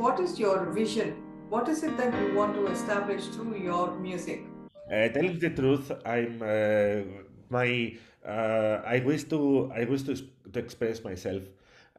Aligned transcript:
what 0.00 0.18
is 0.18 0.38
your 0.38 0.64
vision? 0.72 1.14
What 1.50 1.68
is 1.68 1.82
it 1.82 1.96
that 1.98 2.14
you 2.20 2.34
want 2.34 2.54
to 2.54 2.66
establish 2.68 3.26
through 3.26 3.56
your 3.58 3.98
music? 3.98 4.44
Uh, 4.90 5.08
telling 5.08 5.38
the 5.38 5.50
truth, 5.50 5.92
I'm 6.06 6.40
uh, 6.42 7.02
my 7.50 7.96
uh, 8.26 8.80
I 8.94 9.00
wish 9.04 9.24
to 9.24 9.70
I 9.74 9.84
wish 9.84 10.02
to, 10.08 10.16
to 10.52 10.58
express 10.58 11.04
myself, 11.04 11.42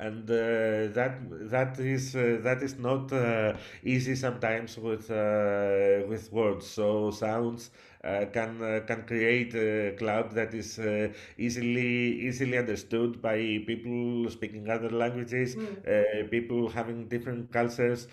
and 0.01 0.27
uh, 0.31 0.91
that 0.97 1.13
that 1.51 1.79
is 1.79 2.15
uh, 2.15 2.39
that 2.41 2.63
is 2.63 2.77
not 2.79 3.13
uh, 3.13 3.53
easy 3.83 4.15
sometimes 4.15 4.77
with 4.77 5.09
uh, 5.11 6.01
with 6.09 6.31
words. 6.31 6.65
So 6.65 7.11
sounds 7.11 7.69
uh, 8.03 8.25
can 8.33 8.61
uh, 8.61 8.79
can 8.87 9.03
create 9.03 9.53
a 9.53 9.95
cloud 9.97 10.31
that 10.31 10.55
is 10.55 10.79
uh, 10.79 11.09
easily 11.37 12.19
easily 12.27 12.57
understood 12.57 13.21
by 13.21 13.37
people 13.67 14.27
speaking 14.29 14.69
other 14.69 14.89
languages, 14.89 15.55
Mm. 15.55 15.77
uh, 15.85 16.27
people 16.29 16.67
having 16.69 17.07
different 17.07 17.51
cultures. 17.51 18.07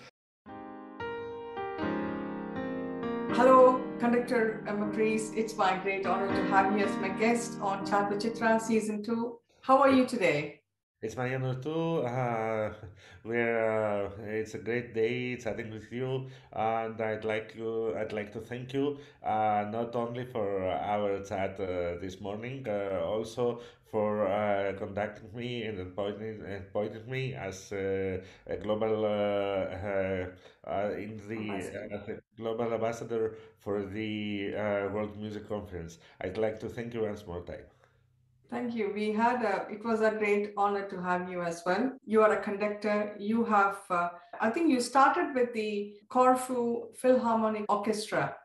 Hello, 3.33 3.81
conductor 3.99 4.63
Emma 4.67 4.87
Priest. 4.93 5.33
It's 5.35 5.55
my 5.57 5.77
great 5.77 6.05
honor 6.05 6.27
to 6.27 6.43
have 6.51 6.77
you 6.77 6.85
as 6.85 6.95
my 6.97 7.09
guest 7.09 7.57
on 7.61 7.85
Chat 7.85 8.09
with 8.11 8.21
Chitra 8.21 8.61
season 8.61 9.01
two. 9.01 9.39
How 9.61 9.77
are 9.77 9.89
you 9.91 10.05
today? 10.05 10.58
It's 11.01 11.15
my 11.17 11.33
honor 11.35 11.55
too. 11.55 12.03
Uh, 12.05 12.73
we're, 13.23 14.05
uh, 14.05 14.09
it's 14.27 14.53
a 14.53 14.59
great 14.59 14.93
day 14.93 15.35
chatting 15.37 15.71
with 15.71 15.91
you, 15.91 16.27
and 16.53 16.99
I'd 17.01 17.23
like 17.25 17.53
you. 17.57 17.95
I'd 17.97 18.11
like 18.13 18.31
to 18.33 18.39
thank 18.39 18.73
you 18.73 18.97
uh, 19.23 19.65
not 19.71 19.95
only 19.95 20.25
for 20.25 20.67
our 20.69 21.21
chat 21.23 21.59
uh, 21.59 21.97
this 22.01 22.19
morning, 22.21 22.65
uh, 22.67 23.01
also 23.03 23.59
for 23.91 24.27
uh, 24.27 24.73
conducting 24.77 25.29
me 25.33 25.63
and 25.63 25.79
appointing, 25.79 26.43
appointing 26.45 27.09
me 27.09 27.33
as 27.33 27.71
uh, 27.73 28.19
a 28.47 28.57
global 28.57 29.05
uh, 29.05 29.09
uh, 29.09 30.25
uh, 30.67 30.91
in 30.97 31.17
the 31.29 31.39
Ambassador. 31.39 31.89
uh, 31.95 32.13
global 32.37 32.73
ambassador 32.73 33.35
for 33.57 33.83
the 33.83 34.53
uh, 34.55 34.89
World 34.93 35.17
Music 35.17 35.47
Conference. 35.47 35.97
I'd 36.21 36.37
like 36.37 36.59
to 36.61 36.69
thank 36.69 36.93
you 36.93 37.01
once 37.03 37.25
more 37.25 37.41
time. 37.41 37.65
Thank 38.49 38.73
you. 38.73 38.91
We 38.93 39.11
had 39.11 39.43
a, 39.43 39.67
it 39.71 39.85
was 39.85 40.01
a 40.01 40.09
great 40.09 40.53
honor 40.57 40.89
to 40.89 40.99
have 41.01 41.29
you 41.29 41.43
as 41.43 41.61
well. 41.65 41.91
You 42.05 42.23
are 42.23 42.33
a 42.33 42.41
conductor. 42.41 43.15
You 43.19 43.45
have, 43.45 43.77
uh, 43.91 44.09
I 44.41 44.49
think 44.49 44.71
you 44.71 44.81
started 44.81 45.35
with 45.35 45.53
the 45.53 45.93
Corfu 46.09 46.87
Philharmonic 46.95 47.65
Orchestra 47.69 48.35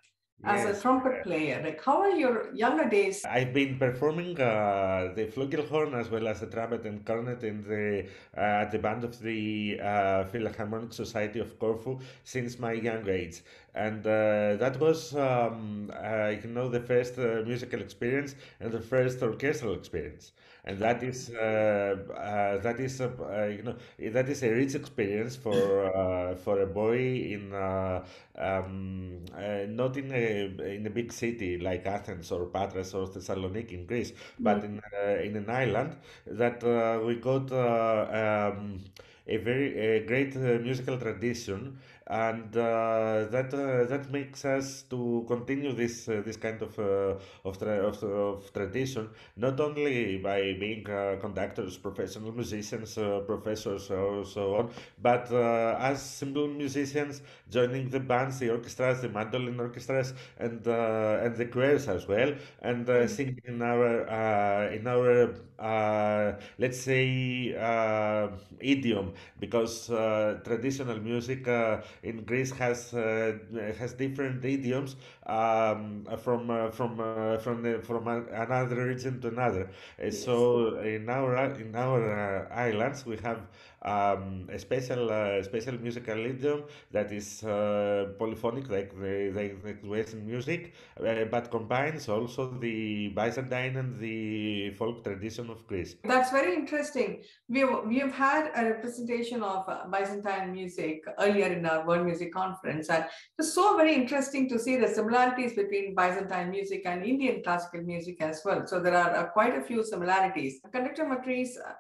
as 0.43 0.65
a 0.65 0.81
trumpet 0.81 1.23
player. 1.23 1.61
Like, 1.63 1.83
how 1.83 2.01
are 2.03 2.11
your 2.11 2.53
younger 2.55 2.89
days? 2.89 3.25
I've 3.25 3.53
been 3.53 3.79
performing 3.79 4.41
uh, 4.41 5.13
the 5.15 5.27
flugelhorn 5.27 5.95
as 5.99 6.11
well 6.11 6.29
as 6.29 6.41
the 6.41 6.47
trumpet 6.47 6.85
and 6.85 7.05
cornet 7.05 7.43
in 7.45 7.63
the 7.63 8.07
uh, 8.37 8.63
at 8.63 8.71
the 8.71 8.79
band 8.79 9.05
of 9.05 9.19
the 9.21 9.81
uh, 9.81 10.25
Philharmonic 10.25 10.93
Society 10.93 11.41
of 11.41 11.59
Corfu 11.59 11.99
since 12.25 12.59
my 12.59 12.73
young 12.73 13.09
age, 13.09 13.43
and 13.75 14.07
uh, 14.07 14.57
that 14.57 14.79
was 14.81 15.15
um, 15.17 15.91
uh, 15.95 16.29
you 16.43 16.49
know 16.49 16.69
the 16.69 16.81
first 16.81 17.19
uh, 17.19 17.43
musical 17.47 17.81
experience 17.81 18.35
and 18.61 18.73
the 18.73 18.81
first 18.81 19.23
orchestral 19.23 19.75
experience, 19.75 20.33
and 20.65 20.79
that 20.79 21.03
is 21.03 21.31
uh, 21.31 21.97
uh, 22.17 22.59
that 22.63 22.81
is 22.81 23.01
uh, 23.01 23.11
uh, 23.21 23.45
you 23.47 23.63
know 23.63 23.77
that 24.13 24.29
is 24.29 24.43
a 24.43 24.51
rich 24.51 24.75
experience 24.75 25.37
for 25.37 25.87
uh, 25.95 26.35
for 26.37 26.61
a 26.63 26.67
boy 26.67 26.99
in. 26.99 27.53
Uh, 27.53 28.05
um, 28.37 29.21
uh, 29.37 29.65
not 29.69 29.97
in 29.97 30.11
a 30.13 30.75
in 30.75 30.87
a 30.87 30.91
big 30.91 31.13
city 31.13 31.59
like 31.59 31.87
Athens 31.87 32.31
or 32.33 32.47
Patras 32.47 32.95
or 32.95 33.07
Thessaloniki 33.07 33.73
in 33.73 33.87
Greece, 33.87 34.13
but 34.43 34.59
Mm. 34.59 34.65
in 34.65 34.81
uh, 35.03 35.23
in 35.23 35.37
an 35.37 35.49
island 35.51 35.97
that 36.27 36.63
uh, 36.65 37.01
we 37.05 37.17
got 37.17 37.51
uh, 37.53 38.53
um, 38.55 38.81
a 39.27 39.37
very 39.39 39.69
a 39.79 40.07
great 40.07 40.37
uh, 40.37 40.59
musical 40.69 40.99
tradition, 40.99 41.79
and 42.07 42.55
uh, 42.57 43.25
that 43.31 43.53
uh, 43.55 43.85
that 43.89 44.11
makes 44.11 44.45
us 44.45 44.83
to 44.91 45.25
continue 45.27 45.73
this 45.73 46.09
uh, 46.09 46.23
this 46.25 46.37
kind 46.37 46.61
of 46.63 46.79
uh, 46.79 47.15
of, 47.45 47.59
tra- 47.59 47.83
of 47.87 48.03
of 48.03 48.53
tradition, 48.53 49.09
not 49.37 49.59
only 49.61 50.19
by 50.19 50.55
being 50.59 50.89
uh, 50.91 51.17
conductors, 51.21 51.77
professional 51.79 52.33
musicians, 52.33 52.99
uh, 52.99 53.21
professors, 53.27 53.91
or 53.91 54.25
so 54.25 54.57
on, 54.57 54.71
but 55.01 55.31
uh, 55.33 55.77
as 55.81 56.03
simple 56.03 56.49
musicians 56.49 57.23
joining 57.51 57.89
the 57.89 58.01
bands, 58.01 58.39
the 58.39 58.51
orchestras, 58.51 59.01
the 59.01 59.09
mandolin 59.09 59.59
orchestras, 59.59 60.13
and 60.39 60.67
uh, 60.69 61.19
and 61.23 61.37
the 61.37 61.47
choirs 61.47 61.89
as 61.89 62.07
well, 62.07 62.35
and 62.63 62.89
uh, 62.89 62.93
Mm. 63.05 63.09
singing 63.11 63.41
in 63.45 63.63
our 63.63 64.09
uh, 64.09 64.71
in 64.73 64.87
our 64.87 65.35
uh, 65.59 66.33
let's 66.59 66.81
say 66.81 67.55
uh, 67.59 68.29
idiom, 68.61 69.13
because 69.41 69.91
uh, 69.91 70.39
traditional 70.45 70.99
music 71.01 71.47
uh, 71.49 71.81
in 72.05 72.25
Greece 72.25 72.53
has 72.53 72.93
uh, 72.95 73.39
has 73.79 73.95
different 73.95 74.45
idioms 74.45 74.97
um, 75.27 76.07
from 76.19 76.51
uh, 76.51 76.71
from 76.71 77.01
uh, 77.01 77.39
from 77.39 77.63
the, 77.63 77.81
from 77.83 78.09
another 78.09 78.87
region 78.87 79.21
to 79.21 79.29
another. 79.29 79.65
Uh, 79.99 80.05
Yes. 80.05 80.25
So 80.25 80.79
in 80.79 81.09
our 81.09 81.37
in 81.61 81.75
our 81.75 82.01
uh, 82.03 82.55
islands 82.55 83.07
we 83.07 83.17
have 83.19 83.41
um, 83.85 84.49
a 84.51 84.59
special 84.59 85.11
uh, 85.11 85.43
special 85.43 85.75
musical 85.79 86.19
idiom 86.19 86.65
that 86.91 87.13
is 87.13 87.43
uh, 87.45 88.13
polyphonic 88.19 88.71
like 88.71 88.91
the, 88.99 89.31
the, 89.35 89.77
the 89.83 89.89
Western 89.89 90.27
music, 90.27 90.73
uh, 90.99 91.25
but 91.25 91.51
combines 91.51 92.09
also 92.09 92.51
the 92.61 93.09
Byzantine 93.09 93.77
and 93.77 93.99
the 93.99 94.71
folk 94.71 95.05
tradition 95.05 95.51
of 95.51 95.67
Greece. 95.67 95.97
That's 96.05 96.31
very 96.31 96.55
interesting. 96.55 97.23
We 97.49 97.61
have, 97.61 97.85
we 97.87 97.99
have 97.99 98.13
had 98.13 98.51
a 98.57 98.65
representation 98.65 99.43
of 99.43 99.69
uh, 99.69 99.87
Byzantine 99.91 100.53
music 100.53 101.05
earlier 101.19 101.47
in 101.47 101.67
our 101.67 101.87
World 101.87 102.07
Music 102.07 102.33
Conference, 102.33 102.89
and 102.89 103.05
it 103.05 103.11
was 103.39 103.53
so 103.53 103.77
very 103.77 103.95
interesting 103.95 104.49
to 104.49 104.59
see 104.59 104.77
the 104.77 104.89
similarities 105.15 105.55
between 105.55 105.95
Byzantine 105.95 106.51
music 106.51 106.83
and 106.87 107.05
Indian 107.05 107.43
classical 107.43 107.83
music 107.83 108.21
as 108.21 108.43
well. 108.45 108.67
So 108.67 108.81
there 108.81 108.97
are 108.97 109.15
uh, 109.17 109.27
quite 109.27 109.57
a 109.57 109.63
few 109.63 109.85
similarities. 109.85 110.61
Conductor 110.73 111.07
Matrice, 111.07 111.57
uh, 111.57 111.73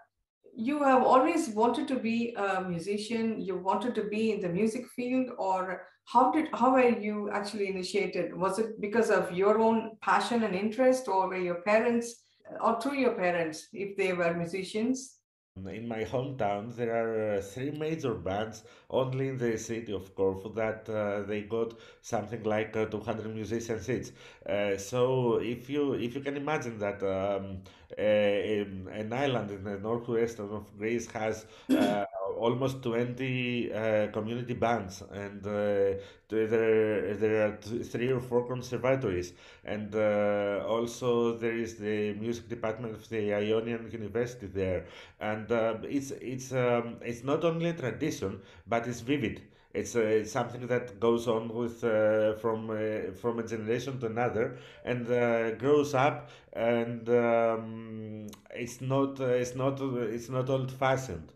you 0.56 0.82
have 0.84 1.02
always 1.02 1.48
wanted 1.48 1.88
to 1.88 1.96
be 1.96 2.34
a 2.36 2.60
musician. 2.60 3.40
You 3.40 3.56
wanted 3.56 3.94
to 3.96 4.04
be 4.04 4.32
in 4.32 4.40
the 4.40 4.48
music 4.48 4.86
field, 4.94 5.30
or 5.36 5.82
how 6.04 6.30
did 6.30 6.48
how 6.52 6.72
were 6.74 6.96
you 7.06 7.30
actually 7.30 7.68
initiated? 7.68 8.36
Was 8.36 8.58
it 8.60 8.80
because 8.80 9.10
of 9.10 9.32
your 9.32 9.58
own 9.58 9.96
passion 10.00 10.44
and 10.44 10.54
interest, 10.54 11.08
or 11.08 11.28
were 11.28 11.44
your 11.50 11.62
parents? 11.62 12.20
or 12.60 12.78
through 12.78 12.98
your 12.98 13.12
parents 13.12 13.68
if 13.72 13.96
they 13.96 14.12
were 14.12 14.34
musicians. 14.34 15.16
In 15.56 15.86
my 15.88 16.04
hometown, 16.04 16.74
there 16.74 16.92
are 16.94 17.36
uh, 17.38 17.40
three 17.40 17.70
major 17.70 18.14
bands 18.14 18.62
only 18.90 19.28
in 19.28 19.38
the 19.38 19.56
city 19.56 19.92
of 19.92 20.12
Corfu 20.14 20.52
that 20.54 20.88
uh, 20.88 21.22
they 21.22 21.42
got 21.42 21.74
something 22.02 22.42
like 22.42 22.76
uh, 22.76 22.86
200 22.86 23.32
musicians 23.32 23.88
each. 23.88 24.08
Uh, 24.48 24.76
so 24.76 25.36
if 25.36 25.70
you 25.70 25.92
if 25.94 26.14
you 26.16 26.20
can 26.22 26.36
imagine 26.36 26.78
that 26.78 27.00
um, 27.04 27.62
a, 27.96 28.62
an 28.90 29.12
island 29.12 29.50
in 29.52 29.62
the 29.64 29.78
northwest 29.78 30.40
of 30.40 30.76
Greece 30.76 31.06
has 31.12 31.46
uh, 31.72 32.04
almost 32.36 32.82
20 32.82 33.72
uh, 33.72 34.08
community 34.12 34.54
bands 34.54 35.02
and 35.12 35.46
uh, 35.46 35.98
there 36.28 37.14
there 37.14 37.46
are 37.46 37.56
three 37.60 38.10
or 38.10 38.20
four 38.20 38.46
conservatories. 38.46 39.32
And 39.64 39.94
uh, 39.94 40.64
also 40.66 41.36
there 41.38 41.56
is 41.56 41.76
the 41.76 42.14
music 42.14 42.48
department 42.48 42.94
of 42.94 43.08
the 43.08 43.32
Ionian 43.34 43.90
University 43.90 44.46
there. 44.46 44.86
And 45.20 45.50
uh, 45.50 45.76
it's 45.82 46.10
it's 46.12 46.52
um, 46.52 46.96
it's 47.02 47.24
not 47.24 47.44
only 47.44 47.70
a 47.70 47.74
tradition 47.74 48.40
but 48.66 48.86
it's 48.86 49.00
vivid. 49.00 49.42
It's, 49.74 49.96
uh, 49.96 50.00
it's 50.02 50.30
something 50.30 50.68
that 50.68 51.00
goes 51.00 51.26
on 51.26 51.48
with 51.52 51.82
uh, 51.82 52.34
from 52.34 52.70
uh, 52.70 53.12
from 53.20 53.40
a 53.40 53.42
generation 53.46 53.98
to 54.00 54.06
another 54.06 54.58
and 54.84 55.10
uh, 55.10 55.50
grows 55.52 55.94
up 55.94 56.30
and 56.52 57.08
um, 57.08 58.28
it's 58.54 58.80
not 58.80 59.20
uh, 59.20 59.24
it's 59.42 59.56
not 59.56 59.80
it's 59.80 60.28
not 60.28 60.48
old 60.48 60.70
fashioned 60.70 61.32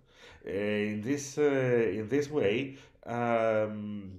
in 0.48 1.02
this 1.02 1.38
uh, 1.38 1.42
in 1.42 2.08
this 2.08 2.30
way 2.30 2.76
um, 3.06 4.10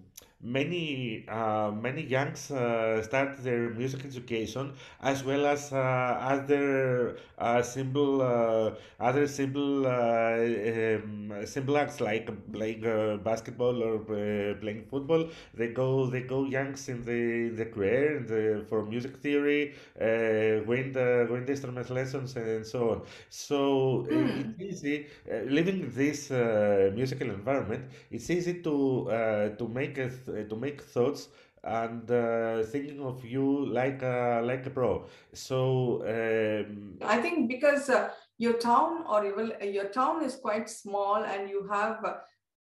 many 0.41 1.25
uh, 1.27 1.71
many 1.71 2.03
youngs 2.03 2.51
uh, 2.51 3.01
start 3.03 3.43
their 3.43 3.69
music 3.71 4.05
education 4.05 4.73
as 5.01 5.23
well 5.23 5.45
as 5.45 5.73
uh, 5.73 5.77
other 5.77 7.17
uh, 7.37 7.61
simple 7.61 8.21
uh, 8.21 8.71
other 8.99 9.27
simple 9.27 9.85
uh, 9.85 9.91
um, 9.91 11.28
simple 11.45 11.77
acts 11.77 11.99
like 12.01 12.29
playing 12.51 12.85
uh, 12.85 13.17
basketball 13.23 13.81
or 13.83 13.95
uh, 14.01 14.53
playing 14.61 14.83
football. 14.89 15.29
They 15.53 15.69
go 15.69 16.05
they 16.07 16.21
go 16.21 16.45
youngs 16.45 16.87
in 16.89 17.03
the 17.03 17.49
the 17.49 17.65
career 17.65 18.17
in 18.17 18.25
the, 18.27 18.65
for 18.69 18.85
music 18.85 19.17
theory 19.17 19.73
uh, 19.99 20.63
wind 20.65 20.93
going 20.93 21.45
the 21.45 21.51
instrument 21.51 21.89
lessons 21.89 22.35
and 22.35 22.65
so 22.65 22.89
on. 22.91 23.01
So 23.29 24.05
uh, 24.09 24.09
Hmm. 24.09 24.41
it's 24.41 24.59
easy 24.59 25.07
uh, 25.31 25.37
living 25.49 25.91
this 25.95 26.31
uh, 26.31 26.91
musical 26.93 27.29
environment 27.29 27.85
it's 28.11 28.29
easy 28.29 28.61
to 28.61 29.09
uh, 29.09 29.49
to 29.57 29.67
make 29.67 29.97
a 29.97 30.09
th- 30.09 30.49
to 30.49 30.55
make 30.55 30.81
thoughts 30.81 31.29
and 31.63 32.09
uh, 32.09 32.63
thinking 32.63 33.01
of 33.01 33.23
you 33.25 33.65
like 33.65 34.01
a, 34.01 34.41
like 34.43 34.65
a 34.65 34.69
pro. 34.69 35.05
So 35.33 36.03
um, 36.07 36.97
I 37.01 37.17
think 37.21 37.47
because 37.47 37.89
uh, 37.89 38.09
your 38.39 38.53
town 38.53 39.03
or 39.07 39.25
even 39.25 39.53
your 39.71 39.89
town 39.89 40.23
is 40.23 40.37
quite 40.37 40.69
small 40.69 41.17
and 41.17 41.49
you 41.49 41.67
have 41.69 42.03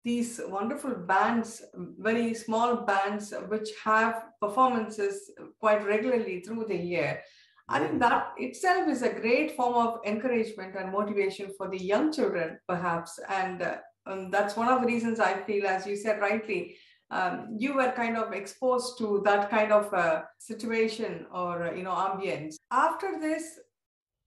these 0.05 0.41
wonderful 0.49 0.95
bands, 0.95 1.63
very 1.99 2.35
small 2.35 2.77
bands, 2.77 3.33
which 3.49 3.71
have 3.85 4.25
performances 4.41 5.31
quite 5.61 5.87
regularly 5.87 6.41
through 6.41 6.65
the 6.67 6.77
year. 6.77 7.23
I 7.69 7.81
think 7.81 8.01
that 8.01 8.33
itself 8.39 8.89
is 8.89 9.03
a 9.03 9.13
great 9.13 9.55
form 9.55 9.75
of 9.75 10.01
encouragement 10.05 10.75
and 10.75 10.91
motivation 10.91 11.53
for 11.57 11.69
the 11.69 11.79
young 11.79 12.13
children, 12.13 12.59
perhaps. 12.67 13.21
And 13.29 13.63
uh, 13.63 13.77
um, 14.07 14.31
that's 14.31 14.57
one 14.57 14.69
of 14.69 14.81
the 14.81 14.87
reasons 14.87 15.21
I 15.21 15.43
feel, 15.43 15.67
as 15.67 15.87
you 15.87 15.95
said 15.95 16.21
rightly, 16.21 16.77
um, 17.11 17.57
you 17.59 17.75
were 17.75 17.93
kind 17.93 18.17
of 18.17 18.33
exposed 18.33 18.99
to 18.99 19.23
that 19.25 19.51
kind 19.51 19.73
of 19.73 19.93
uh, 19.93 20.23
situation 20.39 21.27
or 21.33 21.69
uh, 21.69 21.75
you 21.75 21.83
know 21.83 21.93
ambience. 21.93 22.57
After 22.71 23.19
this, 23.21 23.59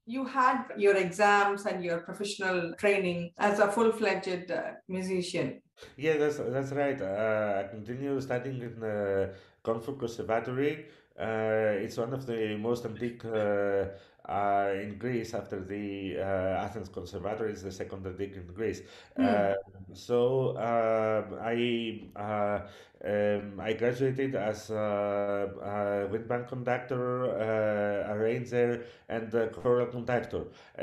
you 0.05 0.25
had 0.25 0.65
your 0.77 0.95
exams 0.95 1.65
and 1.65 1.83
your 1.83 1.99
professional 1.99 2.73
training 2.77 3.31
as 3.37 3.59
a 3.59 3.71
full-fledged 3.71 4.51
uh, 4.51 4.71
musician. 4.87 5.61
Yeah, 5.97 6.17
that's 6.17 6.37
that's 6.37 6.71
right. 6.71 7.01
Uh, 7.01 7.63
I 7.63 7.67
continue 7.69 8.19
studying 8.21 8.61
in 8.61 8.83
uh, 8.83 9.33
Corfu 9.63 9.97
Conservatory. 9.97 10.85
Uh, 11.19 11.83
it's 11.83 11.97
one 11.97 12.13
of 12.13 12.25
the 12.25 12.55
most 12.57 12.85
antique 12.85 13.23
uh, 13.25 13.85
uh, 14.31 14.73
in 14.83 14.97
Greece 14.97 15.33
after 15.33 15.59
the 15.63 16.17
uh, 16.19 16.65
Athens 16.65 16.89
Conservatory 16.89 17.53
is 17.53 17.63
the 17.63 17.71
second 17.71 18.03
degree 18.03 18.31
in 18.35 18.45
Greece. 18.53 18.81
Uh, 19.17 19.53
so 19.93 20.55
um 20.57 21.37
I 21.41 21.55
uh, 22.15 22.59
um, 23.03 23.59
I 23.59 23.73
graduated 23.73 24.35
as 24.35 24.69
a, 24.69 25.49
a 26.05 26.11
wind 26.11 26.27
band 26.27 26.47
conductor, 26.47 27.25
uh, 27.31 28.13
arranger, 28.13 28.85
and 29.09 29.33
a 29.33 29.47
choral 29.49 29.87
conductor. 29.87 30.43
Uh, 30.77 30.81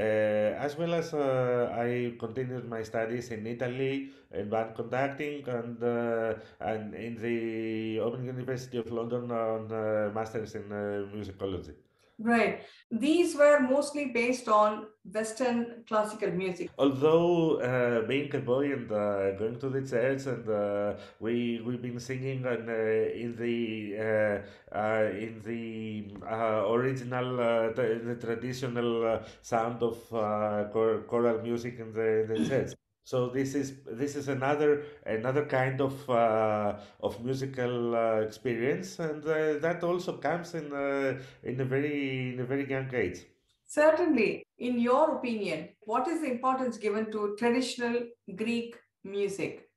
as 0.66 0.76
well 0.76 0.94
as 0.94 1.14
uh, 1.14 1.70
I 1.72 2.14
continued 2.18 2.68
my 2.68 2.82
studies 2.82 3.30
in 3.30 3.46
Italy 3.46 4.10
in 4.32 4.50
band 4.50 4.74
conducting 4.74 5.48
and 5.48 5.82
uh, 5.82 6.34
and 6.60 6.94
in 6.94 7.14
the 7.26 8.00
Open 8.00 8.24
University 8.24 8.78
of 8.78 8.90
London 8.90 9.30
on 9.30 9.72
uh, 9.72 10.10
masters 10.14 10.54
in 10.54 10.70
uh, 10.72 11.06
musicology. 11.14 11.74
Right. 12.20 12.62
These 12.90 13.36
were 13.36 13.60
mostly 13.60 14.06
based 14.06 14.48
on 14.48 14.86
Western 15.04 15.84
classical 15.86 16.32
music. 16.32 16.68
Although 16.76 17.60
uh, 17.60 18.06
being 18.08 18.34
a 18.34 18.40
boy 18.40 18.72
and 18.72 18.90
uh, 18.90 19.32
going 19.38 19.58
to 19.60 19.68
the 19.68 19.82
church 19.86 20.26
and 20.26 20.48
uh, 20.48 20.94
we 21.20 21.62
we've 21.64 21.80
been 21.80 22.00
singing 22.00 22.44
and, 22.44 22.68
uh, 22.68 22.72
in 22.72 23.36
the 23.36 23.54
uh, 23.98 24.76
uh, 24.76 25.10
in 25.12 25.40
the 25.44 26.26
uh, 26.26 26.66
original 26.72 27.38
uh, 27.38 27.72
the, 27.72 28.00
the 28.04 28.16
traditional 28.16 29.06
uh, 29.06 29.22
sound 29.40 29.80
of 29.82 29.98
uh, 30.12 30.64
chor- 30.72 31.02
choral 31.06 31.40
music 31.40 31.78
in 31.78 31.92
the, 31.92 32.22
in 32.22 32.28
the 32.28 32.48
church. 32.48 32.72
So 33.08 33.31
this 33.31 33.55
is 33.55 33.69
this 34.00 34.16
is 34.16 34.28
another 34.28 34.84
another 35.06 35.46
kind 35.46 35.81
of 35.81 35.94
uh, 36.10 36.76
of 37.00 37.25
musical 37.25 37.96
uh, 37.96 38.20
experience, 38.20 38.99
and 38.99 39.25
uh, 39.25 39.58
that 39.60 39.82
also 39.82 40.19
comes 40.19 40.55
in 40.55 40.66
uh, 40.75 41.19
in 41.43 41.58
a 41.58 41.64
very 41.64 42.34
in 42.34 42.40
a 42.40 42.44
very 42.44 42.69
young 42.69 42.94
age. 42.94 43.20
Certainly, 43.64 44.44
in 44.58 44.78
your 44.78 45.16
opinion, 45.16 45.70
what 45.87 46.06
is 46.06 46.20
the 46.20 46.31
importance 46.31 46.76
given 46.76 47.10
to 47.12 47.34
traditional 47.38 47.96
Greek 48.37 48.76
music? 49.05 49.70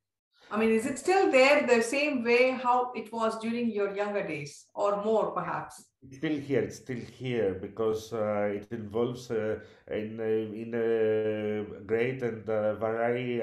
I 0.54 0.58
mean, 0.58 0.72
is 0.72 0.86
it 0.86 1.00
still 1.00 1.32
there 1.32 1.66
the 1.66 1.82
same 1.82 2.26
way 2.26 2.52
how 2.52 2.92
it 2.94 3.12
was 3.14 3.40
during 3.40 3.72
your 3.72 3.96
younger 3.96 4.28
days, 4.28 4.66
or 4.76 5.02
more 5.02 5.32
perhaps? 5.32 5.86
It's 6.04 6.18
still 6.18 6.38
here. 6.38 6.62
It's 6.62 6.76
still 6.76 7.00
here 7.20 7.54
because 7.54 8.12
uh, 8.12 8.58
it 8.58 8.68
involves 8.72 9.32
uh, 9.32 9.60
in 9.90 10.20
uh, 10.20 10.24
in 10.64 10.76
uh, 10.76 11.80
great 11.86 12.22
and 12.22 12.50
uh, 12.50 12.76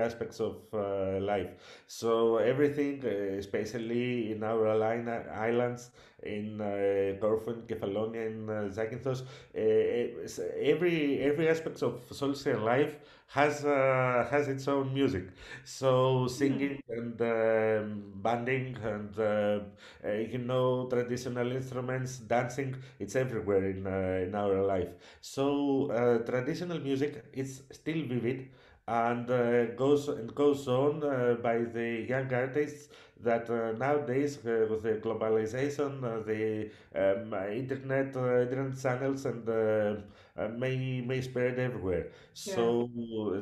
aspects 0.04 0.38
of 0.38 0.56
uh, 0.74 1.18
life. 1.20 1.50
So 1.86 2.36
everything, 2.36 3.02
especially 3.04 4.32
in 4.32 4.42
our 4.42 4.68
island, 4.68 5.08
islands, 5.32 5.90
in 6.22 6.60
uh, 6.60 7.18
Corfu, 7.20 7.62
Kefalonia, 7.66 8.26
uh, 8.26 8.68
Zakynthos, 8.68 9.22
uh, 9.22 10.42
every 10.60 11.20
every 11.20 11.48
aspect 11.48 11.82
of 11.82 12.02
social 12.10 12.60
life 12.60 12.96
has 13.28 13.64
uh, 13.64 14.26
has 14.30 14.48
its 14.48 14.66
own 14.68 14.92
music. 14.94 15.28
So 15.64 16.26
Hmm. 16.26 16.26
singing 16.28 16.82
and 16.88 17.20
um, 17.22 18.12
banding 18.16 18.76
and 18.82 19.18
uh, 19.18 19.60
uh, 20.04 20.12
you 20.12 20.38
know 20.38 20.86
traditional 20.88 21.50
instruments 21.52 22.18
dancing 22.18 22.76
it's 22.98 23.16
everywhere 23.16 23.64
in 23.70 23.86
uh, 23.86 24.24
in 24.26 24.34
our 24.34 24.62
life 24.62 24.88
so 25.20 25.90
uh, 25.90 26.18
traditional 26.30 26.78
music 26.80 27.24
is 27.32 27.62
still 27.70 28.02
vivid 28.12 28.48
and 28.86 29.30
uh, 29.30 29.66
goes 29.82 30.08
and 30.08 30.34
goes 30.34 30.66
on 30.66 31.02
uh, 31.04 31.34
by 31.42 31.58
the 31.58 32.06
young 32.08 32.32
artists 32.32 32.88
that 33.22 33.48
uh, 33.50 33.72
nowadays 33.78 34.38
uh, 34.46 34.66
with 34.70 34.82
the 34.82 34.94
globalization 35.04 36.02
uh, 36.04 36.20
the 36.24 36.70
um, 36.94 37.34
internet 37.52 38.16
uh, 38.16 38.40
internet 38.42 38.80
channels 38.80 39.24
and 39.26 39.48
uh, 39.48 39.96
uh, 40.36 40.48
may 40.48 41.00
may 41.00 41.20
spread 41.20 41.58
everywhere 41.58 42.06
Yeah. 42.44 42.54
so 42.54 42.88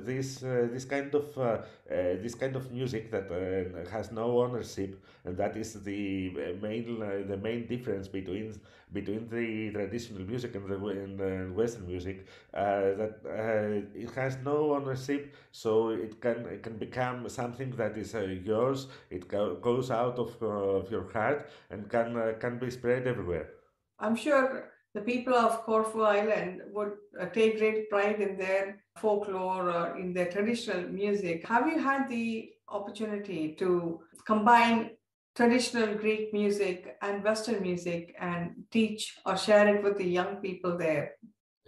this 0.04 0.42
uh, 0.42 0.68
this 0.72 0.84
kind 0.84 1.14
of 1.14 1.36
uh, 1.38 1.58
this 1.90 2.34
kind 2.34 2.56
of 2.56 2.72
music 2.72 3.10
that 3.10 3.28
uh, 3.30 3.88
has 3.90 4.10
no 4.12 4.40
ownership 4.42 4.98
and 5.24 5.36
that 5.36 5.56
is 5.56 5.74
the 5.84 6.30
main 6.62 7.02
uh, 7.02 7.22
the 7.28 7.36
main 7.36 7.66
difference 7.66 8.08
between 8.08 8.54
between 8.92 9.28
the 9.28 9.70
traditional 9.72 10.22
music 10.22 10.54
and 10.54 10.66
the 10.68 10.76
and 10.76 11.54
Western 11.54 11.86
music. 11.86 12.26
Uh, 12.54 12.94
that 13.00 13.18
uh, 13.26 13.98
it 13.98 14.10
has 14.14 14.38
no 14.44 14.74
ownership, 14.74 15.34
so 15.52 15.90
it 15.90 16.20
can 16.20 16.46
it 16.46 16.62
can 16.62 16.76
become 16.78 17.28
something 17.28 17.70
that 17.72 17.96
is 17.96 18.14
uh, 18.14 18.20
yours. 18.20 18.86
It 19.10 19.28
go, 19.28 19.56
goes 19.66 19.90
out 19.90 20.16
of, 20.24 20.30
uh, 20.42 20.78
of 20.80 20.90
your 20.94 21.06
heart 21.12 21.50
and 21.70 21.90
can 21.94 22.16
uh, 22.16 22.32
can 22.42 22.58
be 22.64 22.70
spread 22.78 23.06
everywhere. 23.12 23.46
I'm 23.98 24.16
sure 24.24 24.46
the 24.96 25.04
people 25.12 25.34
of 25.34 25.62
Corfu 25.68 26.00
Island 26.02 26.62
would 26.74 26.92
uh, 27.20 27.26
take 27.36 27.58
great 27.58 27.90
pride 27.90 28.20
in 28.26 28.32
their 28.38 28.64
folklore 29.02 29.70
or 29.78 29.98
in 30.02 30.14
their 30.14 30.30
traditional 30.36 30.82
music. 31.02 31.46
Have 31.46 31.66
you 31.70 31.78
had 31.78 32.08
the 32.08 32.26
opportunity 32.78 33.42
to 33.62 33.68
combine 34.32 34.78
traditional 35.40 35.94
Greek 36.04 36.32
music 36.32 36.96
and 37.02 37.22
Western 37.22 37.60
music 37.68 38.14
and 38.18 38.42
teach 38.70 39.02
or 39.26 39.36
share 39.36 39.66
it 39.74 39.84
with 39.84 39.96
the 39.98 40.10
young 40.18 40.36
people 40.36 40.78
there? 40.78 41.06